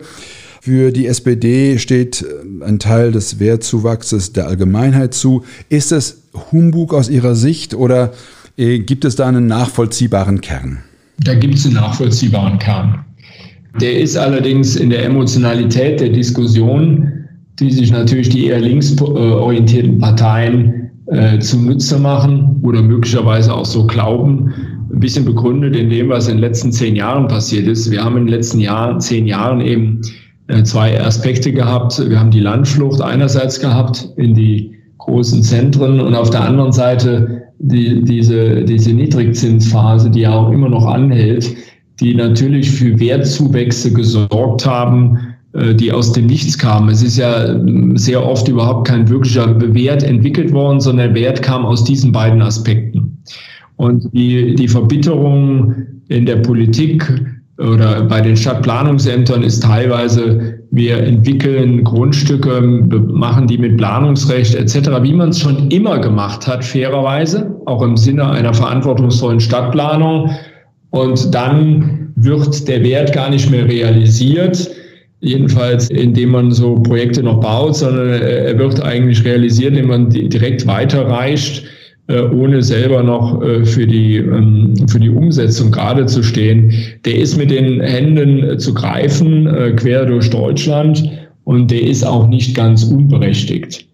Für 0.64 0.92
die 0.92 1.08
SPD 1.08 1.80
steht 1.80 2.22
äh, 2.22 2.64
ein 2.64 2.78
Teil 2.78 3.12
des 3.12 3.40
Wertzuwachses 3.40 4.32
der 4.32 4.46
Allgemeinheit 4.46 5.16
zu. 5.16 5.44
Ist 5.70 5.92
es 5.92 6.22
Humbug 6.52 6.94
aus 6.94 7.10
Ihrer 7.10 7.34
Sicht 7.34 7.74
oder 7.74 8.14
äh, 8.58 8.78
gibt 8.78 9.04
es 9.04 9.16
da 9.16 9.28
einen 9.28 9.48
nachvollziehbaren 9.48 10.40
Kern? 10.40 10.84
Da 11.18 11.34
gibt 11.34 11.56
es 11.56 11.66
einen 11.66 11.74
nachvollziehbaren 11.74 12.60
Kern. 12.60 13.04
Der 13.80 14.00
ist 14.00 14.16
allerdings 14.16 14.76
in 14.76 14.92
der 14.92 15.04
Emotionalität 15.04 16.00
der 16.00 16.10
Diskussion, 16.10 17.12
die 17.60 17.72
sich 17.72 17.92
natürlich 17.92 18.30
die 18.30 18.46
eher 18.46 18.60
linksorientierten 18.60 19.98
Parteien 19.98 20.92
äh, 21.08 21.40
zunutze 21.40 21.98
machen 21.98 22.60
oder 22.62 22.84
möglicherweise 22.84 23.52
auch 23.52 23.66
so 23.66 23.88
glauben, 23.88 24.54
ein 24.94 25.00
bisschen 25.00 25.26
begründet 25.26 25.76
in 25.76 25.90
dem, 25.90 26.10
was 26.10 26.28
in 26.28 26.36
den 26.36 26.42
letzten 26.42 26.72
zehn 26.72 26.96
Jahren 26.96 27.28
passiert 27.28 27.66
ist. 27.66 27.90
Wir 27.90 28.04
haben 28.04 28.16
in 28.18 28.26
den 28.28 28.36
letzten 28.36 28.60
Jahren, 28.60 29.00
zehn 29.02 29.26
Jahren 29.26 29.60
eben 29.60 30.02
zwei 30.64 31.00
Aspekte 31.02 31.52
gehabt. 31.52 32.02
Wir 32.10 32.20
haben 32.20 32.32
die 32.32 32.40
Landflucht 32.40 33.02
einerseits 33.02 33.60
gehabt 33.60 34.10
in 34.18 34.34
die 34.34 34.76
großen 34.98 35.42
Zentren 35.44 36.00
und 36.00 36.14
auf 36.14 36.30
der 36.30 36.42
anderen 36.42 36.72
Seite 36.72 37.44
die, 37.60 38.04
diese, 38.04 38.64
diese 38.64 38.94
Niedrigzinsphase, 38.94 40.10
die 40.10 40.22
ja 40.22 40.34
auch 40.34 40.52
immer 40.52 40.70
noch 40.70 40.86
anhält, 40.86 41.56
die 42.00 42.16
natürlich 42.16 42.72
für 42.72 43.00
Wertzuwächse 43.00 43.94
gesorgt 43.94 44.66
haben, 44.66 45.18
äh, 45.54 45.76
die 45.76 45.92
aus 45.92 46.14
dem 46.14 46.26
Nichts 46.26 46.58
kamen. 46.58 46.90
Es 46.90 47.04
ist 47.04 47.18
ja 47.18 47.60
sehr 47.96 48.26
oft 48.26 48.48
überhaupt 48.48 48.88
kein 48.88 49.10
wirklicher 49.10 49.60
Wert 49.74 50.04
entwickelt 50.04 50.52
worden, 50.52 50.80
sondern 50.80 51.14
der 51.14 51.24
Wert 51.24 51.42
kam 51.42 51.66
aus 51.66 51.84
diesen 51.84 52.12
beiden 52.12 52.42
Aspekten. 52.42 53.18
Und 53.76 54.10
die, 54.14 54.56
die 54.56 54.68
Verbitterung 54.68 55.76
in 56.08 56.26
der 56.26 56.38
Politik 56.38 57.12
oder 57.62 58.04
bei 58.04 58.22
den 58.22 58.36
Stadtplanungsämtern 58.36 59.44
ist 59.44 59.64
teilweise, 59.64 60.60
wir 60.72 60.98
entwickeln 60.98 61.84
Grundstücke, 61.84 62.62
machen 62.62 63.48
die 63.48 63.58
mit 63.58 63.78
Planungsrecht 63.78 64.56
etc., 64.56 64.90
wie 65.02 65.14
man 65.14 65.30
es 65.30 65.40
schon 65.40 65.70
immer 65.70 66.00
gemacht 66.00 66.48
hat, 66.48 66.64
fairerweise, 66.64 67.56
auch 67.66 67.82
im 67.82 67.98
Sinne 67.98 68.30
einer 68.30 68.54
verantwortungsvollen 68.54 69.40
Stadtplanung. 69.40 70.32
Und 70.92 71.34
dann 71.34 72.14
wird 72.16 72.68
der 72.68 72.84
Wert 72.84 73.14
gar 73.14 73.30
nicht 73.30 73.50
mehr 73.52 73.68
realisiert, 73.68 74.70
jedenfalls 75.20 75.90
indem 75.90 76.32
man 76.32 76.52
so 76.52 76.76
Projekte 76.76 77.22
noch 77.22 77.40
baut, 77.40 77.76
sondern 77.76 78.10
er 78.10 78.58
wird 78.58 78.82
eigentlich 78.84 79.24
realisiert, 79.24 79.72
indem 79.72 79.88
man 79.88 80.10
direkt 80.10 80.66
weiterreicht 80.68 81.64
äh, 81.64 81.81
ohne 82.34 82.62
selber 82.62 83.04
noch 83.04 83.42
äh, 83.42 83.66
für 83.66 83.88
die, 83.88 84.18
ähm, 84.18 84.74
für 84.88 85.00
die 85.00 85.10
Umsetzung 85.10 85.72
gerade 85.72 86.06
zu 86.06 86.24
stehen, 86.24 86.74
der 87.06 87.16
ist 87.16 87.38
mit 87.38 87.52
den 87.52 87.80
Händen 87.82 88.44
äh, 88.44 88.58
zu 88.58 88.74
greifen, 88.74 89.48
quer 89.76 90.06
durch 90.06 90.30
Deutschland 90.30 91.10
und 91.44 91.72
der 91.72 91.84
ist 91.84 92.06
auch 92.06 92.28
nicht 92.28 92.56
ganz 92.56 92.84
unberechtigt. 92.84 93.88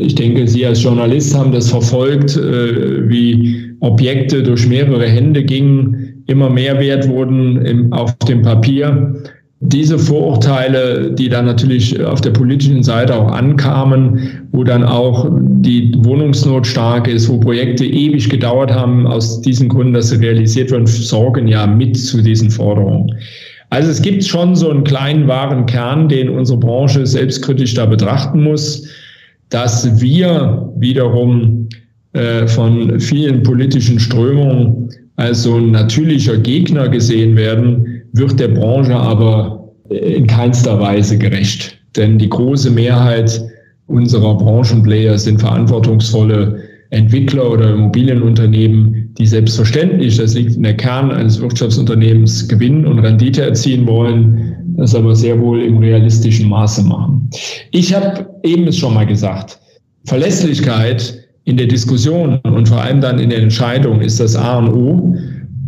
Ich 0.00 0.16
denke, 0.16 0.48
Sie 0.48 0.66
als 0.66 0.82
Journalist 0.82 1.36
haben 1.36 1.52
das 1.52 1.70
verfolgt, 1.70 2.36
wie 2.36 3.76
Objekte 3.78 4.42
durch 4.42 4.66
mehrere 4.66 5.06
Hände 5.06 5.44
gingen, 5.44 6.24
immer 6.26 6.50
mehr 6.50 6.80
wert 6.80 7.08
wurden 7.08 7.92
auf 7.92 8.12
dem 8.26 8.42
Papier 8.42 9.14
diese 9.60 9.98
Vorurteile, 9.98 11.10
die 11.10 11.28
dann 11.28 11.46
natürlich 11.46 12.00
auf 12.00 12.20
der 12.20 12.30
politischen 12.30 12.82
Seite 12.84 13.16
auch 13.16 13.32
ankamen, 13.32 14.46
wo 14.52 14.62
dann 14.62 14.84
auch 14.84 15.28
die 15.32 15.92
Wohnungsnot 15.98 16.66
stark 16.66 17.08
ist, 17.08 17.28
wo 17.28 17.40
Projekte 17.40 17.84
ewig 17.84 18.30
gedauert 18.30 18.72
haben, 18.72 19.06
aus 19.06 19.40
diesen 19.40 19.68
Gründen, 19.68 19.94
dass 19.94 20.10
sie 20.10 20.16
realisiert 20.16 20.70
werden, 20.70 20.86
sorgen 20.86 21.48
ja 21.48 21.66
mit 21.66 21.96
zu 21.96 22.22
diesen 22.22 22.50
Forderungen. 22.50 23.12
Also 23.70 23.90
es 23.90 24.00
gibt 24.00 24.24
schon 24.24 24.54
so 24.54 24.70
einen 24.70 24.84
kleinen 24.84 25.26
wahren 25.26 25.66
Kern, 25.66 26.08
den 26.08 26.28
unsere 26.28 26.58
Branche 26.58 27.04
selbstkritisch 27.04 27.74
da 27.74 27.84
betrachten 27.84 28.42
muss, 28.44 28.88
dass 29.50 30.00
wir 30.00 30.72
wiederum 30.76 31.68
äh, 32.12 32.46
von 32.46 33.00
vielen 33.00 33.42
politischen 33.42 33.98
Strömungen 33.98 34.88
als 35.16 35.42
so 35.42 35.56
ein 35.56 35.72
natürlicher 35.72 36.38
Gegner 36.38 36.88
gesehen 36.88 37.36
werden, 37.36 37.97
wird 38.12 38.38
der 38.38 38.48
Branche 38.48 38.94
aber 38.94 39.72
in 39.88 40.26
keinster 40.26 40.78
Weise 40.80 41.18
gerecht. 41.18 41.78
Denn 41.96 42.18
die 42.18 42.28
große 42.28 42.70
Mehrheit 42.70 43.42
unserer 43.86 44.36
Branchenplayer 44.36 45.18
sind 45.18 45.40
verantwortungsvolle 45.40 46.62
Entwickler 46.90 47.50
oder 47.50 47.74
Immobilienunternehmen, 47.74 49.14
die 49.18 49.26
selbstverständlich, 49.26 50.16
das 50.16 50.34
liegt 50.34 50.56
in 50.56 50.62
der 50.62 50.76
Kern 50.76 51.10
eines 51.10 51.40
Wirtschaftsunternehmens, 51.40 52.48
Gewinn 52.48 52.86
und 52.86 52.98
Rendite 53.00 53.42
erzielen 53.42 53.86
wollen, 53.86 54.74
das 54.76 54.94
aber 54.94 55.14
sehr 55.14 55.38
wohl 55.38 55.62
im 55.62 55.78
realistischen 55.78 56.48
Maße 56.48 56.82
machen. 56.84 57.28
Ich 57.72 57.94
habe 57.94 58.26
eben 58.42 58.66
es 58.68 58.78
schon 58.78 58.94
mal 58.94 59.06
gesagt, 59.06 59.58
Verlässlichkeit 60.04 61.18
in 61.44 61.56
der 61.56 61.66
Diskussion 61.66 62.38
und 62.44 62.68
vor 62.68 62.80
allem 62.80 63.00
dann 63.00 63.18
in 63.18 63.30
der 63.30 63.42
Entscheidung 63.42 64.00
ist 64.00 64.20
das 64.20 64.36
A 64.36 64.58
und 64.58 64.68
O. 64.72 65.16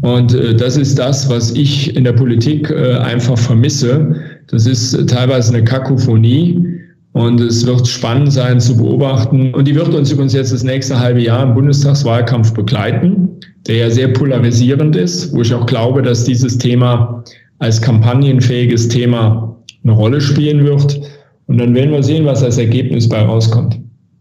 Und 0.03 0.35
äh, 0.35 0.55
das 0.55 0.77
ist 0.77 0.99
das, 0.99 1.29
was 1.29 1.53
ich 1.53 1.95
in 1.95 2.05
der 2.05 2.13
Politik 2.13 2.71
äh, 2.71 2.95
einfach 2.95 3.39
vermisse. 3.39 4.17
Das 4.47 4.67
ist 4.67 5.09
teilweise 5.09 5.55
eine 5.55 5.65
Kakophonie. 5.65 6.81
Und 7.13 7.41
es 7.41 7.67
wird 7.67 7.89
spannend 7.89 8.33
sein 8.33 8.61
zu 8.61 8.77
beobachten. 8.77 9.53
Und 9.53 9.67
die 9.67 9.75
wird 9.75 9.89
uns 9.89 10.13
übrigens 10.13 10.33
jetzt 10.33 10.53
das 10.53 10.63
nächste 10.63 10.99
halbe 10.99 11.21
Jahr 11.21 11.43
im 11.43 11.55
Bundestagswahlkampf 11.55 12.55
begleiten, 12.55 13.29
der 13.67 13.77
ja 13.77 13.91
sehr 13.91 14.09
polarisierend 14.09 14.95
ist, 14.95 15.33
wo 15.35 15.43
ich 15.43 15.53
auch 15.53 15.67
glaube, 15.67 16.03
dass 16.03 16.25
dieses 16.25 16.57
Thema 16.57 17.25
als 17.59 17.83
kampagnenfähiges 17.83 18.89
Thema 18.89 19.57
eine 19.83 19.93
Rolle 19.93 20.21
spielen 20.21 20.65
wird. 20.65 21.01
Und 21.47 21.59
dann 21.59 21.75
werden 21.75 21.91
wir 21.91 22.03
sehen, 22.03 22.25
was 22.27 22.45
als 22.45 22.59
Ergebnis 22.59 23.09
bei 23.09 23.21
rauskommt. 23.21 23.81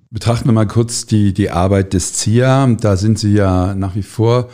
Betrachten 0.09 0.49
wir 0.49 0.53
mal 0.53 0.65
kurz 0.65 1.05
die, 1.05 1.31
die 1.31 1.51
Arbeit 1.51 1.93
des 1.93 2.13
ZIA. 2.13 2.75
Da 2.81 2.97
sind 2.97 3.19
Sie 3.19 3.33
ja 3.33 3.75
nach 3.75 3.95
wie 3.95 4.01
vor 4.01 4.49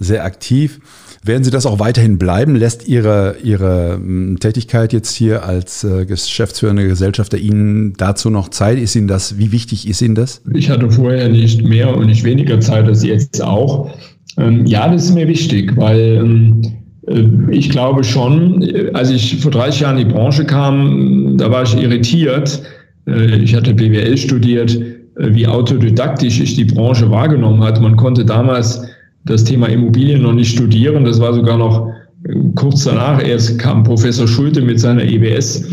sehr 0.00 0.24
aktiv. 0.24 0.80
Werden 1.22 1.44
Sie 1.44 1.50
das 1.50 1.66
auch 1.66 1.78
weiterhin 1.78 2.18
bleiben? 2.18 2.56
Lässt 2.56 2.88
Ihre, 2.88 3.36
Ihre 3.42 3.94
hm, 3.94 4.38
Tätigkeit 4.40 4.92
jetzt 4.94 5.14
hier 5.14 5.44
als 5.44 5.84
äh, 5.84 6.06
geschäftsführende 6.06 6.88
Gesellschafter 6.88 7.36
Ihnen 7.36 7.92
dazu 7.98 8.30
noch 8.30 8.48
Zeit? 8.48 8.78
Ist 8.78 8.96
Ihnen 8.96 9.06
das, 9.06 9.38
wie 9.38 9.52
wichtig 9.52 9.86
ist 9.86 10.00
Ihnen 10.00 10.14
das? 10.14 10.42
Ich 10.54 10.70
hatte 10.70 10.90
vorher 10.90 11.28
nicht 11.28 11.62
mehr 11.62 11.94
und 11.94 12.06
nicht 12.06 12.24
weniger 12.24 12.58
Zeit 12.60 12.86
als 12.86 13.04
jetzt 13.04 13.42
auch. 13.42 13.90
Ähm, 14.38 14.64
ja, 14.64 14.90
das 14.90 15.04
ist 15.04 15.14
mir 15.14 15.28
wichtig, 15.28 15.76
weil 15.76 16.20
ähm, 16.22 16.62
äh, 17.06 17.24
ich 17.50 17.68
glaube 17.68 18.02
schon, 18.02 18.66
als 18.94 19.10
ich 19.10 19.36
vor 19.40 19.50
30 19.50 19.80
Jahren 19.80 19.98
in 19.98 20.08
die 20.08 20.14
Branche 20.14 20.46
kam, 20.46 21.36
da 21.36 21.50
war 21.50 21.64
ich 21.64 21.76
irritiert. 21.76 22.62
Äh, 23.06 23.36
ich 23.36 23.54
hatte 23.54 23.74
BWL 23.74 24.16
studiert, 24.16 24.74
äh, 24.74 25.34
wie 25.34 25.46
autodidaktisch 25.46 26.40
ich 26.40 26.56
die 26.56 26.64
Branche 26.64 27.10
wahrgenommen 27.10 27.62
hat. 27.62 27.78
Man 27.80 27.96
konnte 27.96 28.24
damals 28.24 28.82
das 29.24 29.44
Thema 29.44 29.68
Immobilien 29.68 30.22
noch 30.22 30.32
nicht 30.32 30.52
studieren. 30.52 31.04
Das 31.04 31.20
war 31.20 31.34
sogar 31.34 31.58
noch 31.58 31.88
äh, 32.24 32.34
kurz 32.54 32.84
danach. 32.84 33.22
Erst 33.22 33.58
kam 33.58 33.82
Professor 33.82 34.26
Schulte 34.26 34.62
mit 34.62 34.80
seiner 34.80 35.04
EBS 35.04 35.64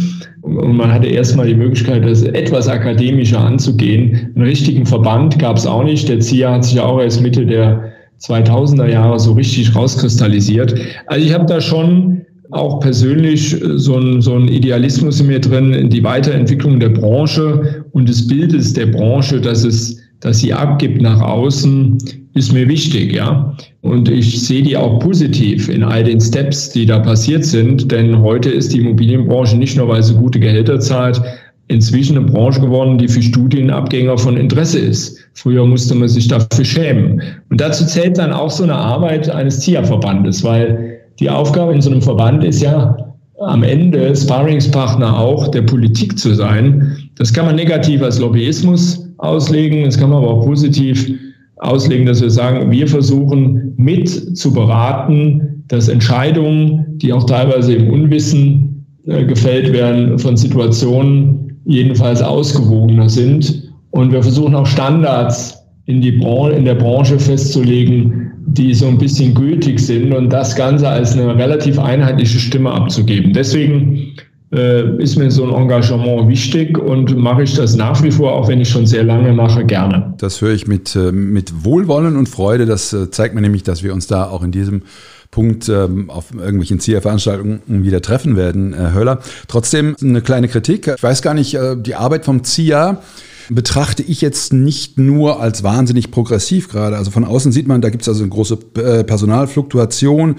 und 0.42 0.78
man 0.78 0.94
hatte 0.94 1.08
erstmal 1.08 1.48
die 1.48 1.56
Möglichkeit, 1.56 2.06
das 2.06 2.24
etwas 2.24 2.68
akademischer 2.68 3.40
anzugehen. 3.40 4.32
Einen 4.36 4.46
richtigen 4.46 4.86
Verband 4.86 5.38
gab 5.40 5.58
es 5.58 5.66
auch 5.66 5.84
nicht. 5.84 6.08
Der 6.08 6.20
ZIA 6.20 6.54
hat 6.54 6.64
sich 6.64 6.76
ja 6.76 6.84
auch 6.84 7.02
erst 7.02 7.22
Mitte 7.22 7.46
der 7.46 7.92
2000er 8.22 8.88
Jahre 8.90 9.20
so 9.20 9.34
richtig 9.34 9.76
rauskristallisiert. 9.76 10.76
Also 11.08 11.26
ich 11.26 11.34
habe 11.34 11.46
da 11.46 11.62
schon 11.62 12.22
auch 12.52 12.80
persönlich 12.80 13.62
äh, 13.62 13.78
so 13.78 13.98
ein, 13.98 14.22
so 14.22 14.36
ein 14.36 14.48
Idealismus 14.48 15.20
in 15.20 15.28
mir 15.28 15.40
drin, 15.40 15.90
die 15.90 16.04
Weiterentwicklung 16.04 16.80
der 16.80 16.90
Branche 16.90 17.86
und 17.92 18.08
des 18.08 18.28
Bildes 18.28 18.74
der 18.74 18.88
Branche, 18.88 19.42
dass 19.42 19.64
es, 19.64 20.00
dass 20.20 20.40
sie 20.40 20.54
abgibt 20.54 21.02
nach 21.02 21.22
außen, 21.22 21.98
ist 22.34 22.54
mir 22.54 22.68
wichtig, 22.68 23.14
ja. 23.14 23.56
Und 23.82 24.10
ich 24.10 24.42
sehe 24.42 24.64
die 24.64 24.78
auch 24.78 25.00
positiv 25.00 25.70
in 25.70 25.84
all 25.84 26.04
den 26.04 26.22
Steps, 26.22 26.70
die 26.70 26.86
da 26.86 27.00
passiert 27.00 27.46
sind, 27.46 27.92
denn 27.92 28.20
heute 28.22 28.50
ist 28.50 28.74
die 28.74 28.80
Immobilienbranche 28.80 29.58
nicht 29.58 29.78
nur, 29.78 29.88
weil 29.88 30.04
sie 30.04 30.14
gute 30.14 30.40
Gehälter 30.40 30.80
zahlt, 30.80 31.22
inzwischen 31.70 32.18
eine 32.18 32.26
Branche 32.26 32.62
geworden, 32.62 32.98
die 32.98 33.08
für 33.08 33.22
Studienabgänger 33.22 34.18
von 34.18 34.38
Interesse 34.38 34.80
ist. 34.80 35.20
Früher 35.34 35.66
musste 35.66 35.96
man 35.96 36.08
sich 36.08 36.28
dafür 36.28 36.64
schämen. 36.64 37.22
Und 37.50 37.60
dazu 37.60 37.86
zählt 37.86 38.18
dann 38.18 38.32
auch 38.32 38.52
so 38.52 38.64
eine 38.64 38.76
Arbeit 38.76 39.30
eines 39.30 39.60
TIA-Verbandes, 39.60 40.44
weil 40.44 41.00
die 41.20 41.30
Aufgabe 41.30 41.74
in 41.74 41.82
so 41.82 41.92
einem 41.92 42.02
Verband 42.02 42.44
ist 42.44 42.62
ja 42.62 42.96
am 43.40 43.64
Ende 43.64 44.16
Sparringspartner 44.16 45.20
auch 45.20 45.50
der 45.50 45.62
Politik 45.62 46.18
zu 46.18 46.34
sein. 46.34 46.98
Das 47.16 47.34
kann 47.34 47.46
man 47.46 47.56
negativ 47.56 48.02
als 48.02 48.20
Lobbyismus 48.20 49.07
auslegen, 49.18 49.84
das 49.84 49.98
kann 49.98 50.10
man 50.10 50.24
aber 50.24 50.34
auch 50.34 50.46
positiv 50.46 51.12
auslegen, 51.58 52.06
dass 52.06 52.22
wir 52.22 52.30
sagen, 52.30 52.72
wir 52.72 52.88
versuchen 52.88 53.74
mit 53.78 54.38
zu 54.38 54.54
beraten, 54.54 55.64
dass 55.68 55.88
Entscheidungen, 55.88 56.86
die 56.98 57.12
auch 57.12 57.26
teilweise 57.26 57.74
im 57.74 57.90
Unwissen 57.90 58.86
äh, 59.08 59.26
gefällt 59.26 59.74
werden, 59.74 60.18
von 60.20 60.38
Situationen 60.38 61.60
jedenfalls 61.66 62.22
ausgewogener 62.22 63.10
sind. 63.10 63.72
Und 63.92 64.12
wir 64.12 64.22
versuchen 64.22 64.56
auch 64.56 64.66
Standards 64.66 65.58
in, 65.86 66.02
die 66.02 66.12
Bran 66.12 66.52
in 66.52 66.66
der 66.66 66.76
Branche 66.76 67.20
festzulegen, 67.20 68.32
die 68.48 68.74
so 68.74 68.88
ein 68.88 68.98
bisschen 68.98 69.34
gültig 69.34 69.80
sind 69.80 70.14
und 70.14 70.32
das 70.32 70.56
Ganze 70.56 70.88
als 70.88 71.14
eine 71.14 71.36
relativ 71.36 71.80
einheitliche 71.80 72.40
Stimme 72.40 72.72
abzugeben. 72.72 73.34
Deswegen 73.34 74.14
ist 74.50 75.18
mir 75.18 75.30
so 75.30 75.44
ein 75.44 75.54
Engagement 75.54 76.30
wichtig 76.30 76.78
und 76.78 77.18
mache 77.18 77.44
ich 77.44 77.56
das 77.56 77.76
nach 77.76 78.02
wie 78.02 78.12
vor, 78.12 78.32
auch 78.32 78.48
wenn 78.48 78.62
ich 78.62 78.70
schon 78.70 78.86
sehr 78.86 79.04
lange 79.04 79.34
mache, 79.34 79.66
gerne. 79.66 80.14
Das 80.20 80.42
höre 80.42 80.54
ich 80.54 80.68
mit, 80.68 80.96
äh, 80.96 81.12
mit 81.12 81.66
Wohlwollen 81.66 82.16
und 82.16 82.30
Freude. 82.30 82.66
Das 82.66 82.94
äh, 82.94 83.12
zeigt 83.12 83.36
mir 83.36 83.42
nämlich, 83.42 83.64
dass 83.64 83.84
wir 83.84 83.94
uns 83.94 84.08
da 84.08 84.30
auch 84.30 84.44
in 84.44 84.52
diesem 84.52 84.84
Punkt 85.32 85.68
ähm, 85.68 86.10
auf 86.10 86.34
irgendwelchen 86.34 86.80
ZIA-Veranstaltungen 86.80 87.62
wieder 87.68 88.02
treffen 88.02 88.38
werden, 88.38 88.74
Herr 88.74 88.94
Höller. 88.94 89.20
Trotzdem 89.50 89.98
eine 90.02 90.22
kleine 90.22 90.48
Kritik. 90.48 90.88
Ich 90.96 91.04
weiß 91.04 91.22
gar 91.22 91.34
nicht, 91.34 91.58
die 91.86 91.96
Arbeit 91.96 92.24
vom 92.24 92.46
ZIA 92.46 93.02
betrachte 93.50 94.04
ich 94.04 94.22
jetzt 94.22 94.54
nicht 94.54 94.98
nur 94.98 95.42
als 95.42 95.64
wahnsinnig 95.64 96.12
progressiv 96.12 96.70
gerade. 96.70 96.96
Also 96.96 97.12
von 97.12 97.26
außen 97.26 97.52
sieht 97.52 97.68
man, 97.68 97.82
da 97.82 97.90
gibt 97.90 98.04
es 98.04 98.08
also 98.08 98.24
eine 98.24 98.30
große 98.30 98.56
Personalfluktuation. 98.56 100.38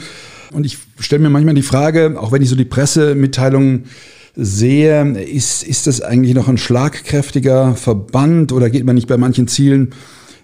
Und 0.53 0.67
ich 0.67 0.79
stelle 0.99 1.23
mir 1.23 1.31
manchmal 1.31 1.55
die 1.55 1.63
Frage, 1.63 2.17
auch 2.19 2.33
wenn 2.33 2.43
ich 2.43 2.49
so 2.49 2.57
die 2.57 2.65
Pressemitteilungen 2.65 3.85
sehe, 4.35 5.21
ist, 5.21 5.63
ist 5.63 5.87
das 5.87 6.01
eigentlich 6.01 6.35
noch 6.35 6.49
ein 6.49 6.59
schlagkräftiger 6.59 7.75
Verband 7.75 8.53
oder 8.53 8.71
geht 8.71 8.85
man 8.85 8.95
nicht 8.95 9.09
bei 9.09 9.17
manchen 9.17 9.49
Zielen 9.49 9.93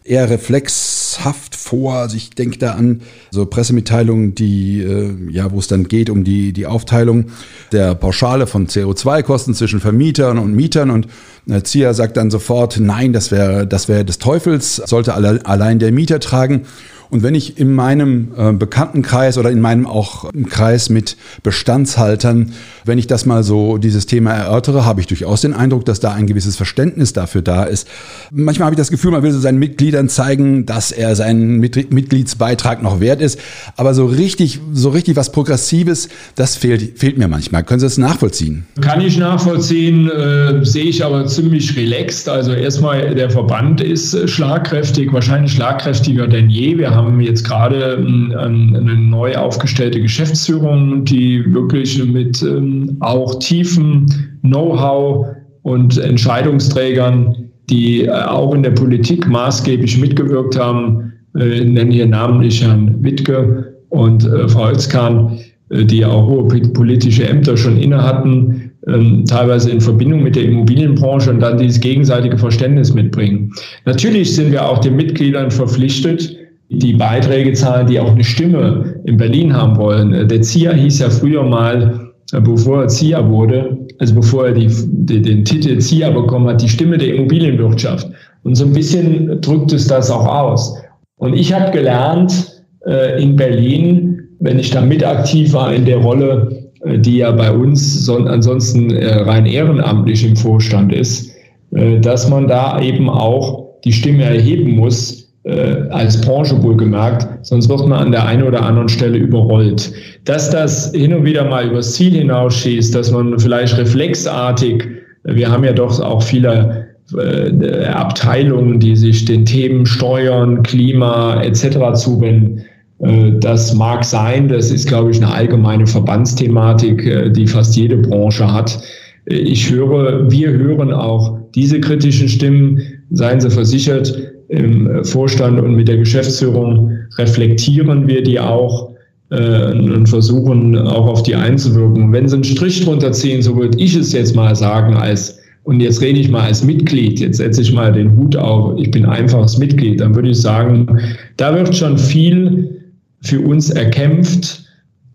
eher 0.05 0.29
reflexhaft 0.29 1.57
vor. 1.57 1.95
Also 1.95 2.17
ich 2.17 2.31
denke 2.31 2.59
da 2.59 2.73
an 2.73 3.01
so 3.31 3.47
Pressemitteilungen, 3.47 4.35
die 4.35 4.83
äh, 4.83 5.15
ja, 5.31 5.51
wo 5.51 5.59
es 5.59 5.67
dann 5.67 5.89
geht 5.89 6.11
um 6.11 6.25
die 6.25 6.53
die 6.53 6.67
Aufteilung 6.67 7.27
der 7.73 7.95
Pauschale 7.95 8.47
von 8.47 8.67
CO2-Kosten 8.67 9.55
zwischen 9.55 9.81
Vermietern 9.81 10.39
und 10.39 10.55
Mietern 10.55 10.91
und 10.91 11.09
äh, 11.49 11.63
ZIA 11.63 11.95
sagt 11.95 12.19
dann 12.19 12.31
sofort, 12.31 12.79
nein, 12.79 13.15
das 13.15 13.31
wäre 13.31 13.67
das 13.67 13.89
wäre 13.89 14.05
des 14.05 14.19
Teufels, 14.19 14.77
sollte 14.77 15.15
alle, 15.15 15.47
allein 15.47 15.79
der 15.79 15.91
Mieter 15.91 16.21
tragen. 16.21 16.67
Und 17.15 17.23
wenn 17.23 17.37
ich 17.37 17.61
in 17.61 17.73
meinem 17.73 18.33
äh, 18.37 18.53
Bekanntenkreis 18.53 19.39
oder 19.39 19.49
in 19.49 19.61
meinem 19.61 19.87
auch 19.87 20.33
Kreis 20.51 20.91
mit 20.91 21.17
Bestandshaltern, 21.45 22.51
wenn 22.85 22.99
ich 22.99 23.07
das 23.07 23.25
mal 23.25 23.45
so 23.45 23.79
dieses 23.79 24.07
Thema 24.07 24.33
erörtere, 24.33 24.85
habe 24.85 25.01
ich 25.01 25.07
durchaus 25.07 25.43
den 25.43 25.55
Eindruck, 25.55 25.85
dass 25.85 26.01
da 26.01 26.13
ein 26.13 26.27
gewisses 26.27 26.57
Verständnis 26.57 27.13
dafür 27.13 27.41
da 27.41 27.63
ist. 27.63 27.87
Manchmal 28.33 28.67
habe 28.67 28.75
ich 28.75 28.79
das 28.79 28.91
Gefühl, 28.91 29.13
man 29.13 29.23
will 29.23 29.31
so 29.31 29.39
seinen 29.39 29.61
Mitgliedern 29.61 30.09
zeigen, 30.09 30.67
dass 30.67 30.91
er 30.91 31.15
seinen 31.15 31.61
Mit 31.61 31.95
Mitgliedsbeitrag 31.95 32.83
noch 32.83 32.99
wert 32.99 33.21
ist. 33.21 33.39
Aber 33.77 33.95
so 33.95 34.07
richtig, 34.07 34.59
so 34.73 34.89
richtig 34.89 35.15
was 35.15 35.31
Progressives, 35.31 36.09
das 36.35 36.57
fehlt, 36.57 36.99
fehlt 36.99 37.17
mir 37.17 37.29
manchmal. 37.29 37.63
Können 37.63 37.79
Sie 37.79 37.87
das 37.87 37.97
nachvollziehen? 37.97 38.67
Kann 38.81 39.01
ich 39.01 39.19
nachvollziehen, 39.19 40.11
äh, 40.11 40.65
sehe 40.65 40.87
ich 40.87 41.05
aber 41.05 41.29
ziemlich 41.29 41.77
relaxed. 41.77 42.29
Also 42.29 42.55
erstmal, 42.55 43.15
der 43.15 43.31
Verband 43.31 43.81
ist 43.81 44.29
schlagkräftig, 44.29 45.13
wahrscheinlich 45.13 45.53
schlagkräftiger 45.53 46.27
denn 46.27 46.51
je. 46.51 46.77
Wir 46.77 46.91
haben 46.91 47.04
haben 47.05 47.21
jetzt 47.21 47.45
gerade 47.45 47.99
ähm, 47.99 48.35
eine 48.37 48.97
neu 48.97 49.37
aufgestellte 49.37 50.01
Geschäftsführung, 50.01 51.05
die 51.05 51.45
wirklich 51.53 52.05
mit 52.05 52.43
ähm, 52.43 52.97
auch 53.01 53.39
tiefem 53.39 54.07
Know-how 54.43 55.27
und 55.63 55.99
Entscheidungsträgern, 55.99 57.37
die 57.71 58.05
äh, 58.05 58.11
auch 58.11 58.55
in 58.55 58.63
der 58.63 58.71
Politik 58.71 59.27
maßgeblich 59.29 59.99
mitgewirkt 59.99 60.59
haben, 60.59 61.13
äh, 61.37 61.61
ich 61.61 61.71
nenne 61.71 61.93
hier 61.93 62.07
namentlich 62.07 62.63
Herrn 62.63 63.03
Wittke 63.03 63.75
und 63.89 64.25
äh, 64.25 64.49
Frau 64.49 64.71
Özkan, 64.71 65.39
die 65.71 66.05
auch 66.05 66.29
hohe 66.29 66.45
politische 66.45 67.27
Ämter 67.27 67.57
schon 67.57 67.79
inne 67.79 68.01
hatten, 68.01 68.75
ähm, 68.87 69.25
teilweise 69.27 69.71
in 69.71 69.81
Verbindung 69.81 70.23
mit 70.23 70.37
der 70.37 70.45
Immobilienbranche 70.45 71.31
und 71.31 71.41
dann 71.41 71.59
dieses 71.59 71.81
gegenseitige 71.81 72.37
Verständnis 72.37 72.93
mitbringen. 72.93 73.53
Natürlich 73.87 74.35
sind 74.35 74.53
wir 74.53 74.67
auch 74.67 74.79
den 74.79 74.97
Mitgliedern 74.97 75.51
verpflichtet, 75.51 76.34
die 76.69 76.95
Beiträge 76.95 77.53
zahlen, 77.53 77.87
die 77.87 78.01
auch 78.01 78.13
eine 78.13 78.25
Stimme 78.25 79.01
in 79.05 79.17
Berlin 79.17 79.55
haben 79.55 79.77
wollen. 79.77 80.29
Der 80.29 80.43
ZIA 80.43 80.73
hieß 80.73 80.99
ja 80.99 81.11
früher 81.11 81.43
mal, 81.43 82.13
äh, 82.33 82.41
bevor 82.41 82.83
er 82.83 82.89
ZIA 82.89 83.29
wurde, 83.29 83.79
also 83.99 84.15
bevor 84.15 84.47
er 84.47 84.53
die, 84.53 84.69
die, 84.69 85.23
den 85.23 85.45
Titel 85.45 85.79
ZIA 85.79 86.11
bekommen 86.11 86.49
hat, 86.49 86.63
die 86.63 86.69
Stimme 86.69 86.99
der 86.99 87.15
Immobilienwirtschaft. 87.15 88.09
Und 88.43 88.57
so 88.57 88.65
ein 88.65 88.73
bisschen 88.73 89.41
drückt 89.41 89.73
es 89.73 89.87
das 89.87 90.11
auch 90.11 90.27
aus. 90.27 90.77
Und 91.17 91.35
ich 91.35 91.53
habe 91.53 91.71
gelernt, 91.71 92.63
äh, 92.87 93.23
in 93.23 93.37
Berlin, 93.37 94.21
wenn 94.41 94.59
ich 94.59 94.71
da 94.71 94.81
mit 94.81 95.05
aktiv 95.05 95.53
war 95.53 95.73
in 95.73 95.85
der 95.85 95.99
Rolle, 95.99 96.71
äh, 96.85 96.99
die 96.99 97.19
ja 97.19 97.31
bei 97.31 97.51
uns 97.51 98.05
so, 98.05 98.17
ansonsten 98.17 98.91
äh, 98.91 99.15
rein 99.23 99.47
ehrenamtlich 99.47 100.27
im 100.27 100.37
Vorstand 100.37 100.93
ist, 100.93 101.31
äh, 101.73 101.99
dass 102.01 102.29
man 102.29 102.49
da 102.49 102.81
eben 102.81 103.09
auch 103.09 103.65
die 103.85 103.93
Stimme 103.93 104.25
erheben 104.25 104.77
muss, 104.77 105.24
äh, 105.45 105.89
als 105.91 106.21
Branche 106.21 106.63
wohlgemerkt, 106.63 107.27
sonst 107.47 107.69
wird 107.69 107.87
man 107.87 107.99
an 107.99 108.13
der 108.13 108.27
einen 108.27 108.43
oder 108.43 108.63
anderen 108.63 108.89
Stelle 108.89 109.19
überrollt. 109.19 109.93
Dass 110.25 110.51
das 110.51 110.91
hin 110.93 111.15
und 111.15 111.25
wieder 111.25 111.45
mal 111.45 111.69
übers 111.69 111.93
Ziel 111.95 112.15
hinausschießt, 112.15 112.95
dass 112.95 113.11
man 113.11 113.39
vielleicht 113.39 113.77
reflexartig, 113.77 114.85
wir 115.25 115.51
haben 115.51 115.65
ja 115.65 115.73
doch 115.73 116.01
auch 116.01 116.23
viele 116.23 116.89
äh, 117.17 117.85
Abteilungen, 117.87 118.81
die 118.81 118.97
sich 118.97 119.25
den 119.27 119.45
Themen 119.45 119.85
Steuern, 119.85 120.63
Klima 120.63 121.43
etc. 121.43 121.93
zuwenden. 121.95 122.65
Äh, 123.01 123.33
das 123.39 123.75
mag 123.75 124.05
sein, 124.05 124.49
das 124.49 124.71
ist, 124.71 124.89
glaube 124.89 125.11
ich, 125.11 125.23
eine 125.23 125.33
allgemeine 125.33 125.87
Verbandsthematik, 125.87 127.05
äh, 127.07 127.31
die 127.31 127.47
fast 127.47 127.77
jede 127.77 127.99
Branche 127.99 128.51
hat. 128.51 128.81
Äh, 129.27 129.35
ich 129.35 129.71
höre, 129.71 130.31
wir 130.31 130.51
hören 130.51 130.93
auch 130.93 131.39
diese 131.55 131.81
kritischen 131.81 132.29
Stimmen, 132.29 132.81
seien 133.11 133.41
Sie 133.41 133.51
versichert, 133.51 134.24
im 134.49 135.05
Vorstand 135.05 135.61
und 135.61 135.75
mit 135.75 135.89
der 135.89 135.99
Geschäftsführung 135.99 136.93
reflektieren 137.17 138.07
wir 138.07 138.23
die 138.23 138.39
auch 138.39 138.91
äh, 139.31 139.73
und 139.73 140.09
versuchen 140.09 140.77
auch 140.77 141.07
auf 141.07 141.23
die 141.23 141.35
einzuwirken. 141.35 142.13
wenn 142.13 142.29
Sie 142.29 142.37
einen 142.37 142.45
Strich 142.45 142.85
drunter 142.85 143.13
ziehen, 143.13 143.43
so 143.43 143.57
würde 143.57 143.79
ich 143.79 143.97
es 143.97 144.13
jetzt 144.13 144.35
mal 144.35 144.55
sagen, 144.55 144.97
als 144.97 145.39
und 145.65 145.81
jetzt 145.81 146.03
rede 146.03 146.21
ich 146.21 146.31
mal 146.31 146.43
als 146.43 146.63
Mitglied, 146.63 147.21
jetzt 147.21 147.39
setze 147.39 147.63
ich 147.63 147.73
mal 147.73 147.91
den 147.91 148.15
Hut 148.17 148.37
auf, 148.37 148.79
ich 148.79 148.91
bin 148.91 149.07
einfaches 149.07 149.57
Mitglied, 149.57 149.99
dann 149.99 150.15
würde 150.15 150.29
ich 150.29 150.41
sagen, 150.41 151.01
da 151.39 151.55
wird 151.55 151.75
schon 151.75 151.97
viel 151.97 152.83
für 153.23 153.41
uns 153.41 153.71
erkämpft. 153.71 154.63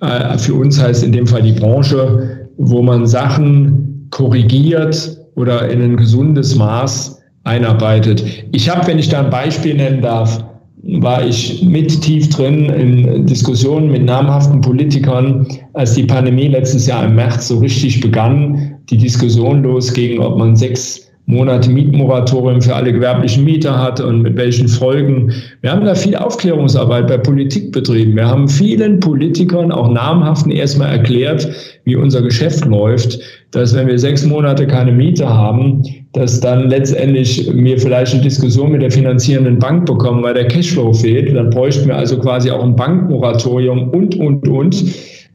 Äh, 0.02 0.38
für 0.40 0.56
uns 0.56 0.82
heißt 0.82 1.04
in 1.04 1.12
dem 1.12 1.28
Fall 1.28 1.44
die 1.44 1.52
Branche, 1.52 2.48
wo 2.58 2.82
man 2.82 3.06
Sachen 3.06 4.08
korrigiert 4.10 5.18
oder 5.36 5.70
in 5.70 5.84
ein 5.84 5.98
gesundes 5.98 6.56
Maß 6.56 7.19
einarbeitet. 7.50 8.24
Ich 8.52 8.70
habe, 8.70 8.88
wenn 8.88 9.00
ich 9.00 9.10
da 9.10 9.22
ein 9.22 9.30
Beispiel 9.30 9.74
nennen 9.74 10.02
darf, 10.02 10.44
war 10.84 11.26
ich 11.26 11.62
mit 11.64 12.02
tief 12.02 12.30
drin 12.30 12.70
in 12.70 13.26
Diskussionen 13.26 13.92
mit 13.92 14.06
namhaften 14.06 14.62
Politikern, 14.62 15.46
als 15.74 15.94
die 15.96 16.04
Pandemie 16.04 16.48
letztes 16.48 16.88
Jahr 16.88 17.04
im 17.06 17.16
März 17.16 17.50
so 17.50 17.58
richtig 17.58 18.00
begann, 18.00 18.76
die 18.90 18.98
Diskussion 18.98 19.64
losging, 19.64 20.20
ob 20.20 20.38
man 20.38 20.56
sechs 20.56 21.10
Monate 21.26 21.70
Mietmoratorium 21.70 22.60
für 22.60 22.76
alle 22.76 22.92
gewerblichen 22.92 23.44
Mieter 23.44 23.78
hat 23.78 24.00
und 24.00 24.24
mit 24.24 24.36
welchen 24.36 24.68
Folgen. 24.68 25.32
Wir 25.62 25.72
haben 25.72 25.86
da 25.86 25.94
viel 25.94 26.16
Aufklärungsarbeit 26.16 27.08
bei 27.08 27.20
Politik 27.20 27.72
betrieben. 27.72 28.16
Wir 28.16 28.28
haben 28.28 28.48
vielen 28.48 29.00
Politikern, 29.00 29.72
auch 29.72 29.92
namhaften, 29.92 30.52
erstmal 30.52 30.90
erklärt, 30.90 31.48
wie 31.86 31.96
unser 31.96 32.24
Geschäft 32.24 32.66
läuft, 32.66 33.20
dass 33.52 33.76
wenn 33.76 33.88
wir 33.88 34.00
sechs 34.00 34.26
Monate 34.26 34.66
keine 34.66 34.92
Miete 34.92 35.30
haben, 35.30 35.84
dass 36.14 36.40
dann 36.40 36.70
letztendlich 36.70 37.50
wir 37.54 37.78
vielleicht 37.78 38.14
eine 38.14 38.24
Diskussion 38.24 38.72
mit 38.72 38.82
der 38.82 38.92
finanzierenden 38.92 39.60
Bank 39.60 39.86
bekommen, 39.86 40.24
weil 40.24 40.34
der 40.34 40.48
Cashflow 40.48 40.94
fehlt. 40.94 41.36
Dann 41.36 41.50
bräuchten 41.52 41.88
wir 41.88 41.98
also 41.98 42.18
quasi 42.18 42.50
auch 42.50 42.64
ein 42.64 42.76
Bankmoratorium 42.76 43.90
und, 43.90 44.16
und, 44.16 44.48
und. 44.48 44.84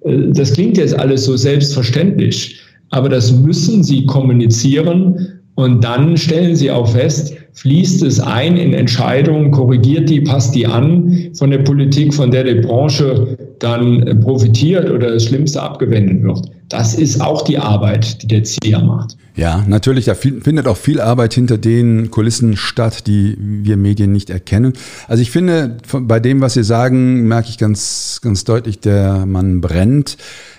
Äh, 0.04 0.30
das 0.30 0.52
klingt 0.52 0.76
jetzt 0.76 0.98
alles 0.98 1.24
so 1.24 1.36
selbstverständlich, 1.36 2.60
aber 2.90 3.08
das 3.08 3.32
müssen 3.32 3.82
Sie 3.82 4.04
kommunizieren 4.06 5.40
und 5.54 5.84
dann 5.84 6.16
stellen 6.16 6.56
Sie 6.56 6.70
auch 6.70 6.88
fest, 6.88 7.36
fließt 7.52 8.02
es 8.02 8.18
ein 8.18 8.56
in 8.56 8.72
Entscheidungen, 8.72 9.52
korrigiert 9.52 10.10
die, 10.10 10.20
passt 10.20 10.56
die 10.56 10.66
an 10.66 11.30
von 11.34 11.52
der 11.52 11.58
Politik, 11.58 12.12
von 12.12 12.32
der 12.32 12.42
die 12.42 12.60
Branche 12.60 13.38
dann 13.60 14.20
profitiert 14.20 14.90
oder 14.90 15.12
das 15.12 15.26
Schlimmste 15.26 15.62
abgewendet 15.62 16.24
wird. 16.24 16.50
Das 16.68 16.94
ist 16.94 17.20
auch 17.20 17.42
die 17.42 17.58
Arbeit, 17.58 18.20
die 18.22 18.26
der 18.26 18.42
ZIA 18.42 18.82
macht. 18.82 19.16
Ja, 19.36 19.64
natürlich, 19.66 20.04
da 20.04 20.14
findet 20.14 20.68
auch 20.68 20.76
viel 20.76 21.00
Arbeit 21.00 21.34
hinter 21.34 21.58
den 21.58 22.12
Kulissen 22.12 22.56
statt, 22.56 23.08
die 23.08 23.36
wir 23.38 23.76
Medien 23.76 24.12
nicht 24.12 24.30
erkennen. 24.30 24.74
Also 25.08 25.22
ich 25.22 25.32
finde, 25.32 25.78
bei 25.92 26.20
dem, 26.20 26.40
was 26.40 26.54
Sie 26.54 26.62
sagen, 26.62 27.26
merke 27.26 27.48
ich 27.48 27.58
ganz, 27.58 28.20
ganz 28.22 28.44
deutlich, 28.44 28.78
der 28.78 29.26
Mann 29.26 29.60
brennt. 29.60 30.18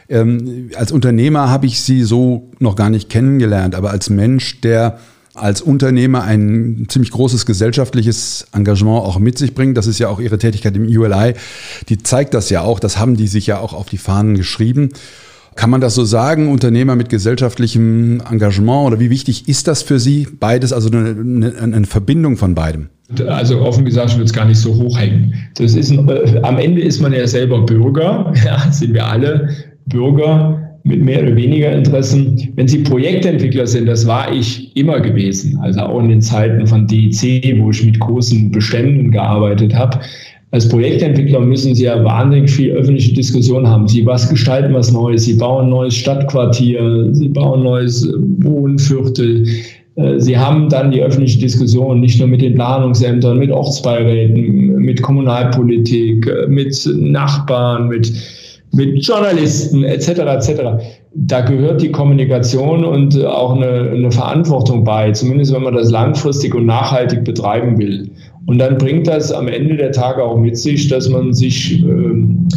Ähm, 0.10 0.72
als 0.76 0.92
Unternehmer 0.92 1.50
habe 1.50 1.66
ich 1.68 1.82
sie 1.82 2.04
so 2.04 2.52
noch 2.60 2.76
gar 2.76 2.90
nicht 2.90 3.10
kennengelernt, 3.10 3.76
aber 3.76 3.92
als 3.92 4.10
Mensch, 4.10 4.60
der 4.62 5.00
als 5.36 5.62
Unternehmer 5.62 6.24
ein 6.24 6.86
ziemlich 6.90 7.12
großes 7.12 7.46
gesellschaftliches 7.46 8.48
Engagement 8.54 9.04
auch 9.04 9.20
mit 9.20 9.38
sich 9.38 9.54
bringt. 9.54 9.78
Das 9.78 9.88
ist 9.88 10.00
ja 10.00 10.08
auch 10.08 10.20
ihre 10.20 10.38
Tätigkeit 10.38 10.76
im 10.76 10.86
ULI. 10.86 11.34
Die 11.90 11.98
zeigt 11.98 12.34
das 12.34 12.50
ja 12.50 12.62
auch. 12.62 12.80
Das 12.80 12.98
haben 12.98 13.18
die 13.18 13.28
sich 13.28 13.48
ja 13.48 13.60
auch 13.60 13.74
auf 13.74 13.90
die 13.90 13.98
Fahnen 13.98 14.36
geschrieben. 14.36 14.90
Kann 15.56 15.70
man 15.70 15.80
das 15.80 15.96
so 15.96 16.04
sagen, 16.04 16.50
Unternehmer 16.50 16.96
mit 16.96 17.10
gesellschaftlichem 17.10 18.22
Engagement 18.30 18.88
oder 18.88 19.00
wie 19.00 19.10
wichtig 19.10 19.48
ist 19.48 19.68
das 19.68 19.82
für 19.82 20.00
Sie? 20.00 20.28
Beides, 20.40 20.74
also 20.74 20.90
eine, 20.90 21.54
eine, 21.62 21.86
Verbindung 21.86 22.36
von 22.36 22.56
beidem? 22.56 22.90
Also 23.28 23.62
offen 23.62 23.86
gesagt, 23.86 24.10
ich 24.10 24.16
würde 24.16 24.26
es 24.26 24.34
gar 24.34 24.46
nicht 24.46 24.60
so 24.60 24.76
hochhängen. 24.76 25.34
Das 25.58 25.76
ist 25.76 25.92
ein, 25.92 26.10
äh, 26.10 26.40
am 26.44 26.58
Ende 26.58 26.82
ist 26.82 27.02
man 27.02 27.14
ja 27.14 27.26
selber 27.26 27.66
Bürger, 27.66 28.34
ja, 28.46 28.70
sind 28.72 28.94
wir 28.94 29.08
alle. 29.08 29.50
Bürger 29.86 30.66
mit 30.84 31.02
mehr 31.02 31.24
oder 31.24 31.36
weniger 31.36 31.72
Interessen. 31.72 32.52
Wenn 32.56 32.68
Sie 32.68 32.80
Projektentwickler 32.80 33.66
sind, 33.66 33.88
das 33.88 34.06
war 34.06 34.32
ich 34.32 34.76
immer 34.76 35.00
gewesen, 35.00 35.58
also 35.62 35.80
auch 35.82 36.00
in 36.00 36.10
den 36.10 36.22
Zeiten 36.22 36.68
von 36.68 36.86
DIC, 36.86 37.60
wo 37.60 37.72
ich 37.72 37.84
mit 37.84 38.00
großen 38.00 38.52
Beständen 38.52 39.12
gearbeitet 39.12 39.74
habe. 39.74 40.00
Als 40.52 40.70
Projektentwickler 40.70 41.40
müssen 41.40 41.76
Sie 41.76 41.84
ja 41.84 42.04
wahnsinnig 42.04 42.50
viel 42.50 42.72
öffentliche 42.72 43.14
Diskussion 43.14 43.68
haben. 43.68 43.88
Sie 43.88 44.06
was 44.06 44.30
gestalten 44.30 44.74
was 44.74 44.92
Neues, 44.92 45.26
Sie 45.26 45.34
bauen 45.34 45.66
ein 45.66 45.70
neues 45.70 45.96
Stadtquartier, 45.96 47.10
Sie 47.12 47.28
bauen 47.30 47.60
ein 47.60 47.64
neues 47.64 48.08
Wohnviertel. 48.40 49.46
Äh, 49.96 50.20
Sie 50.20 50.38
haben 50.38 50.70
dann 50.70 50.92
die 50.92 51.02
öffentliche 51.02 51.40
Diskussion 51.40 52.00
nicht 52.00 52.20
nur 52.20 52.28
mit 52.28 52.42
den 52.42 52.56
Planungsämtern, 52.56 53.40
mit 53.40 53.52
Ortsbeiräten, 53.52 54.78
mit 54.78 55.02
Kommunalpolitik, 55.02 56.28
äh, 56.28 56.48
mit 56.48 56.90
Nachbarn, 56.96 57.88
mit 57.90 58.14
mit 58.76 59.06
Journalisten 59.06 59.84
etc. 59.84 60.10
etc. 60.10 60.62
Da 61.18 61.42
gehört 61.42 61.82
die 61.82 61.92
Kommunikation 61.92 62.84
und 62.84 63.16
äh, 63.16 63.26
auch 63.26 63.56
eine, 63.56 63.90
eine, 63.92 64.12
Verantwortung 64.12 64.84
bei, 64.84 65.12
zumindest 65.12 65.54
wenn 65.54 65.64
man 65.64 65.74
das 65.74 65.90
langfristig 65.90 66.54
und 66.54 66.66
nachhaltig 66.66 67.24
betreiben 67.24 67.78
will. 67.78 68.12
Und 68.48 68.60
dann 68.60 68.78
bringt 68.78 69.08
das 69.08 69.32
am 69.32 69.48
Ende 69.48 69.78
der 69.78 69.92
Tage 69.92 70.24
auch 70.24 70.38
mit 70.38 70.58
sich, 70.58 70.88
dass 70.90 71.10
man 71.10 71.34
sich 71.34 71.82
ähm, 71.84 72.48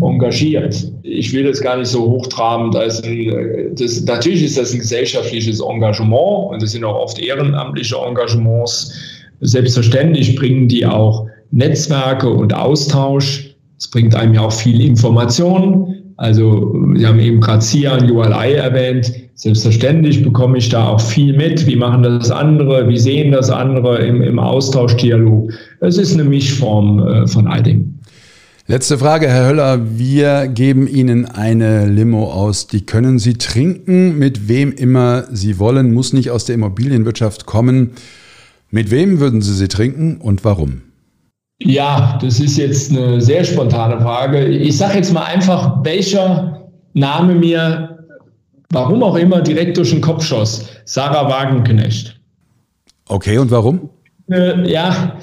engagiert. 0.00 0.92
Ich 1.04 1.32
will 1.32 1.44
das 1.44 1.60
gar 1.60 1.76
nicht 1.76 1.88
so 1.88 2.10
hochtrabend 2.10 2.74
als 2.74 3.02
ein, 3.04 3.30
äh, 3.30 3.70
das, 3.74 4.04
natürlich 4.04 4.42
ist 4.42 4.58
das 4.58 4.72
ein 4.72 4.80
gesellschaftliches 4.80 5.60
Engagement 5.60 6.50
und 6.50 6.62
das 6.62 6.72
sind 6.72 6.84
auch 6.84 6.96
oft 6.96 7.18
ehrenamtliche 7.20 7.96
Engagements. 7.96 8.92
Selbstverständlich 9.40 10.34
bringen 10.34 10.66
die 10.66 10.84
auch 10.84 11.26
Netzwerke 11.52 12.28
und 12.28 12.52
Austausch 12.52 13.48
es 13.78 13.88
bringt 13.88 14.14
einem 14.14 14.34
ja 14.34 14.42
auch 14.42 14.52
viel 14.52 14.80
Information. 14.80 15.97
Also, 16.18 16.74
Sie 16.96 17.06
haben 17.06 17.20
eben 17.20 17.40
gerade 17.40 17.62
SIA 17.62 17.96
und 17.96 18.10
ULI 18.10 18.54
erwähnt. 18.54 19.12
Selbstverständlich 19.36 20.24
bekomme 20.24 20.58
ich 20.58 20.68
da 20.68 20.88
auch 20.88 21.00
viel 21.00 21.36
mit. 21.36 21.64
Wie 21.66 21.76
machen 21.76 22.02
das 22.02 22.32
andere? 22.32 22.88
Wie 22.88 22.98
sehen 22.98 23.30
das 23.30 23.50
andere 23.50 23.98
im, 24.04 24.20
im 24.20 24.40
Austauschdialog? 24.40 25.52
Es 25.78 25.96
ist 25.96 26.14
eine 26.14 26.24
Mischform 26.24 26.98
äh, 27.06 27.26
von 27.28 27.46
all 27.46 27.62
dem. 27.62 28.00
Letzte 28.66 28.98
Frage, 28.98 29.28
Herr 29.28 29.46
Höller. 29.46 29.80
Wir 29.96 30.48
geben 30.48 30.88
Ihnen 30.88 31.24
eine 31.24 31.86
Limo 31.86 32.32
aus. 32.32 32.66
Die 32.66 32.84
können 32.84 33.20
Sie 33.20 33.34
trinken, 33.34 34.18
mit 34.18 34.48
wem 34.48 34.72
immer 34.72 35.24
Sie 35.30 35.60
wollen, 35.60 35.94
muss 35.94 36.12
nicht 36.12 36.32
aus 36.32 36.46
der 36.46 36.56
Immobilienwirtschaft 36.56 37.46
kommen. 37.46 37.92
Mit 38.72 38.90
wem 38.90 39.20
würden 39.20 39.40
Sie 39.40 39.54
sie 39.54 39.68
trinken 39.68 40.16
und 40.16 40.44
warum? 40.44 40.82
Ja, 41.60 42.18
das 42.22 42.38
ist 42.38 42.56
jetzt 42.56 42.92
eine 42.92 43.20
sehr 43.20 43.42
spontane 43.44 44.00
Frage. 44.00 44.46
Ich 44.46 44.76
sage 44.76 44.96
jetzt 44.96 45.12
mal 45.12 45.24
einfach, 45.24 45.84
welcher 45.84 46.68
Name 46.94 47.34
mir, 47.34 47.98
warum 48.70 49.02
auch 49.02 49.16
immer, 49.16 49.40
direkt 49.40 49.76
durch 49.76 49.90
den 49.90 50.00
Kopf 50.00 50.24
schoss. 50.24 50.68
Sarah 50.84 51.28
Wagenknecht. 51.28 52.18
Okay, 53.08 53.38
und 53.38 53.50
warum? 53.50 53.90
Äh, 54.30 54.70
ja, 54.70 55.16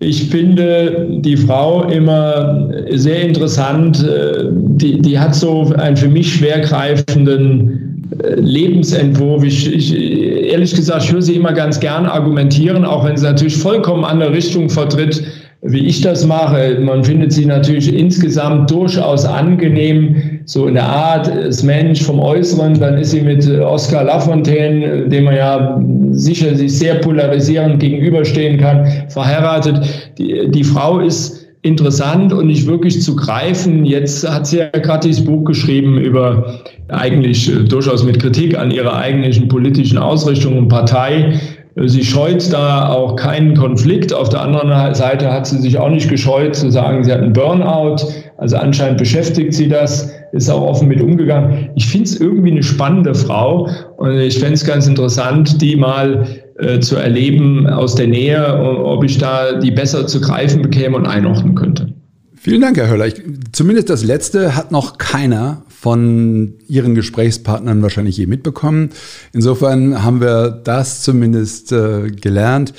ich 0.00 0.28
finde 0.28 1.06
die 1.20 1.36
Frau 1.36 1.84
immer 1.84 2.70
sehr 2.90 3.22
interessant. 3.22 4.06
Äh, 4.06 4.48
die, 4.50 5.00
die 5.00 5.18
hat 5.18 5.34
so 5.34 5.72
einen 5.76 5.96
für 5.96 6.08
mich 6.08 6.34
schwergreifenden 6.34 8.10
äh, 8.22 8.34
Lebensentwurf. 8.34 9.44
Ich, 9.44 9.72
ich, 9.72 9.94
ehrlich 9.94 10.74
gesagt, 10.74 11.04
ich 11.04 11.12
höre 11.12 11.22
sie 11.22 11.36
immer 11.36 11.52
ganz 11.52 11.80
gern 11.80 12.04
argumentieren, 12.04 12.84
auch 12.84 13.04
wenn 13.04 13.16
sie 13.16 13.24
natürlich 13.24 13.56
vollkommen 13.56 14.04
andere 14.04 14.32
Richtung 14.32 14.68
vertritt 14.68 15.22
wie 15.62 15.86
ich 15.86 16.00
das 16.00 16.26
mache. 16.26 16.78
Man 16.80 17.04
findet 17.04 17.32
sie 17.32 17.44
natürlich 17.44 17.94
insgesamt 17.94 18.70
durchaus 18.70 19.26
angenehm, 19.26 20.40
so 20.46 20.66
in 20.66 20.74
der 20.74 20.88
Art, 20.88 21.28
das 21.28 21.62
Mensch 21.62 22.02
vom 22.02 22.18
Äußeren. 22.18 22.80
Dann 22.80 22.96
ist 22.96 23.10
sie 23.10 23.20
mit 23.20 23.48
Oscar 23.60 24.04
Lafontaine, 24.04 25.08
dem 25.08 25.24
man 25.24 25.36
ja 25.36 25.80
sicher 26.12 26.54
sich 26.56 26.78
sehr 26.78 26.96
polarisierend 26.96 27.78
gegenüberstehen 27.78 28.58
kann, 28.58 28.86
verheiratet. 29.08 29.80
Die, 30.18 30.50
die 30.50 30.64
Frau 30.64 31.00
ist 31.00 31.40
interessant 31.62 32.32
und 32.32 32.46
nicht 32.46 32.66
wirklich 32.66 33.02
zu 33.02 33.14
greifen. 33.14 33.84
Jetzt 33.84 34.28
hat 34.28 34.46
sie 34.46 34.58
ja 34.58 34.70
gerade 34.70 35.06
dieses 35.06 35.24
Buch 35.24 35.44
geschrieben 35.44 35.98
über 35.98 36.62
eigentlich 36.88 37.50
äh, 37.50 37.64
durchaus 37.64 38.02
mit 38.02 38.18
Kritik 38.18 38.56
an 38.56 38.70
ihrer 38.70 38.96
eigentlichen 38.96 39.48
politischen 39.48 39.98
Ausrichtung 39.98 40.56
und 40.56 40.68
Partei. 40.68 41.38
Sie 41.76 42.04
scheut 42.04 42.52
da 42.52 42.88
auch 42.88 43.16
keinen 43.16 43.56
Konflikt. 43.56 44.12
Auf 44.12 44.28
der 44.28 44.42
anderen 44.42 44.94
Seite 44.94 45.32
hat 45.32 45.46
sie 45.46 45.58
sich 45.58 45.78
auch 45.78 45.88
nicht 45.88 46.08
gescheut 46.10 46.56
zu 46.56 46.70
sagen, 46.70 47.04
sie 47.04 47.12
hat 47.12 47.20
einen 47.20 47.32
Burnout. 47.32 47.96
Also 48.38 48.56
anscheinend 48.56 48.98
beschäftigt 48.98 49.54
sie 49.54 49.68
das, 49.68 50.10
ist 50.32 50.50
auch 50.50 50.62
offen 50.62 50.88
mit 50.88 51.00
umgegangen. 51.00 51.70
Ich 51.76 51.86
finde 51.86 52.04
es 52.04 52.20
irgendwie 52.20 52.50
eine 52.50 52.62
spannende 52.62 53.14
Frau 53.14 53.68
und 53.96 54.18
ich 54.18 54.38
fände 54.38 54.54
es 54.54 54.64
ganz 54.64 54.86
interessant, 54.86 55.60
die 55.62 55.76
mal 55.76 56.26
äh, 56.58 56.80
zu 56.80 56.96
erleben 56.96 57.66
aus 57.66 57.94
der 57.94 58.08
Nähe, 58.08 58.58
ob 58.58 59.04
ich 59.04 59.18
da 59.18 59.54
die 59.54 59.70
besser 59.70 60.06
zu 60.06 60.20
greifen 60.20 60.62
bekäme 60.62 60.96
und 60.96 61.06
einordnen 61.06 61.54
könnte. 61.54 61.92
Vielen 62.34 62.62
Dank, 62.62 62.78
Herr 62.78 62.88
Höller. 62.88 63.06
Ich, 63.06 63.22
zumindest 63.52 63.90
das 63.90 64.02
letzte 64.02 64.56
hat 64.56 64.72
noch 64.72 64.98
keiner 64.98 65.62
von 65.80 66.54
Ihren 66.68 66.94
Gesprächspartnern 66.94 67.80
wahrscheinlich 67.82 68.18
je 68.18 68.26
mitbekommen. 68.26 68.90
Insofern 69.32 70.02
haben 70.02 70.20
wir 70.20 70.50
das 70.50 71.00
zumindest 71.00 71.72
äh, 71.72 72.10
gelernt. 72.10 72.74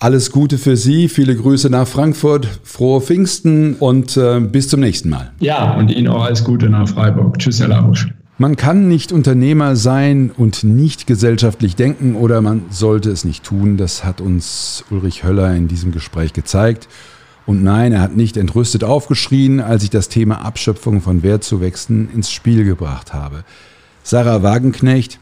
Alles 0.00 0.32
Gute 0.32 0.58
für 0.58 0.76
Sie, 0.76 1.08
viele 1.08 1.36
Grüße 1.36 1.70
nach 1.70 1.86
Frankfurt, 1.86 2.48
frohe 2.64 3.00
Pfingsten 3.00 3.74
und 3.74 4.16
äh, 4.16 4.40
bis 4.40 4.68
zum 4.68 4.80
nächsten 4.80 5.10
Mal. 5.10 5.30
Ja, 5.38 5.76
und 5.76 5.92
Ihnen 5.92 6.08
auch 6.08 6.24
alles 6.24 6.42
Gute 6.42 6.68
nach 6.68 6.88
Freiburg. 6.88 7.38
Tschüss, 7.38 7.60
Herr 7.60 7.68
Labusch. 7.68 8.08
Man 8.38 8.56
kann 8.56 8.88
nicht 8.88 9.12
Unternehmer 9.12 9.76
sein 9.76 10.32
und 10.36 10.64
nicht 10.64 11.06
gesellschaftlich 11.06 11.76
denken 11.76 12.16
oder 12.16 12.40
man 12.40 12.62
sollte 12.70 13.10
es 13.10 13.24
nicht 13.24 13.44
tun. 13.44 13.76
Das 13.76 14.02
hat 14.02 14.20
uns 14.20 14.82
Ulrich 14.90 15.22
Höller 15.22 15.54
in 15.54 15.68
diesem 15.68 15.92
Gespräch 15.92 16.32
gezeigt. 16.32 16.88
Und 17.50 17.64
nein, 17.64 17.90
er 17.90 18.00
hat 18.00 18.14
nicht 18.14 18.36
entrüstet 18.36 18.84
aufgeschrien, 18.84 19.58
als 19.58 19.82
ich 19.82 19.90
das 19.90 20.08
Thema 20.08 20.36
Abschöpfung 20.44 21.00
von 21.00 21.24
Wertzuwächsen 21.24 22.08
ins 22.14 22.30
Spiel 22.30 22.62
gebracht 22.62 23.12
habe. 23.12 23.42
Sarah 24.04 24.44
Wagenknecht 24.44 25.18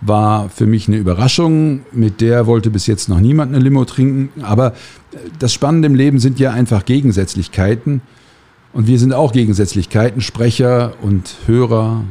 war 0.00 0.48
für 0.50 0.66
mich 0.66 0.86
eine 0.86 0.98
Überraschung. 0.98 1.80
Mit 1.90 2.20
der 2.20 2.46
wollte 2.46 2.70
bis 2.70 2.86
jetzt 2.86 3.08
noch 3.08 3.18
niemand 3.18 3.52
eine 3.52 3.60
Limo 3.60 3.84
trinken. 3.84 4.28
Aber 4.44 4.74
das 5.40 5.52
Spannende 5.52 5.86
im 5.86 5.96
Leben 5.96 6.20
sind 6.20 6.38
ja 6.38 6.52
einfach 6.52 6.84
Gegensätzlichkeiten. 6.84 8.02
Und 8.72 8.86
wir 8.86 9.00
sind 9.00 9.12
auch 9.12 9.32
Gegensätzlichkeiten. 9.32 10.20
Sprecher 10.20 10.92
und 11.02 11.34
Hörer, 11.46 12.04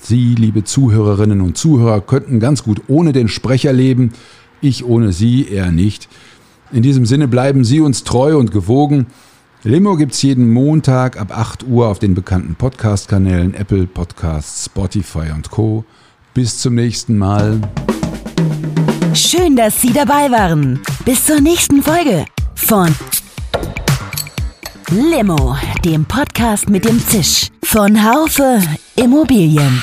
Sie, 0.00 0.34
liebe 0.36 0.64
Zuhörerinnen 0.64 1.42
und 1.42 1.58
Zuhörer, 1.58 2.00
könnten 2.00 2.40
ganz 2.40 2.62
gut 2.62 2.80
ohne 2.88 3.12
den 3.12 3.28
Sprecher 3.28 3.74
leben. 3.74 4.12
Ich 4.62 4.86
ohne 4.86 5.12
Sie 5.12 5.48
eher 5.48 5.70
nicht. 5.70 6.08
In 6.72 6.82
diesem 6.82 7.04
Sinne 7.04 7.28
bleiben 7.28 7.64
Sie 7.64 7.80
uns 7.80 8.02
treu 8.02 8.38
und 8.38 8.50
gewogen. 8.50 9.06
Limo 9.62 9.96
gibt's 9.96 10.22
jeden 10.22 10.50
Montag 10.50 11.20
ab 11.20 11.36
8 11.36 11.64
Uhr 11.68 11.86
auf 11.86 11.98
den 11.98 12.14
bekannten 12.14 12.54
Podcast-Kanälen 12.54 13.52
Apple 13.54 13.86
Podcasts, 13.86 14.64
Spotify 14.64 15.30
und 15.34 15.50
Co. 15.50 15.84
Bis 16.32 16.58
zum 16.58 16.74
nächsten 16.74 17.18
Mal. 17.18 17.60
Schön, 19.14 19.54
dass 19.54 19.82
Sie 19.82 19.92
dabei 19.92 20.30
waren. 20.30 20.80
Bis 21.04 21.26
zur 21.26 21.40
nächsten 21.40 21.82
Folge 21.82 22.24
von 22.54 22.88
Limo, 24.90 25.56
dem 25.84 26.06
Podcast 26.06 26.70
mit 26.70 26.86
dem 26.86 26.98
Zisch 27.06 27.48
von 27.62 28.02
Haufe 28.02 28.60
Immobilien. 28.96 29.82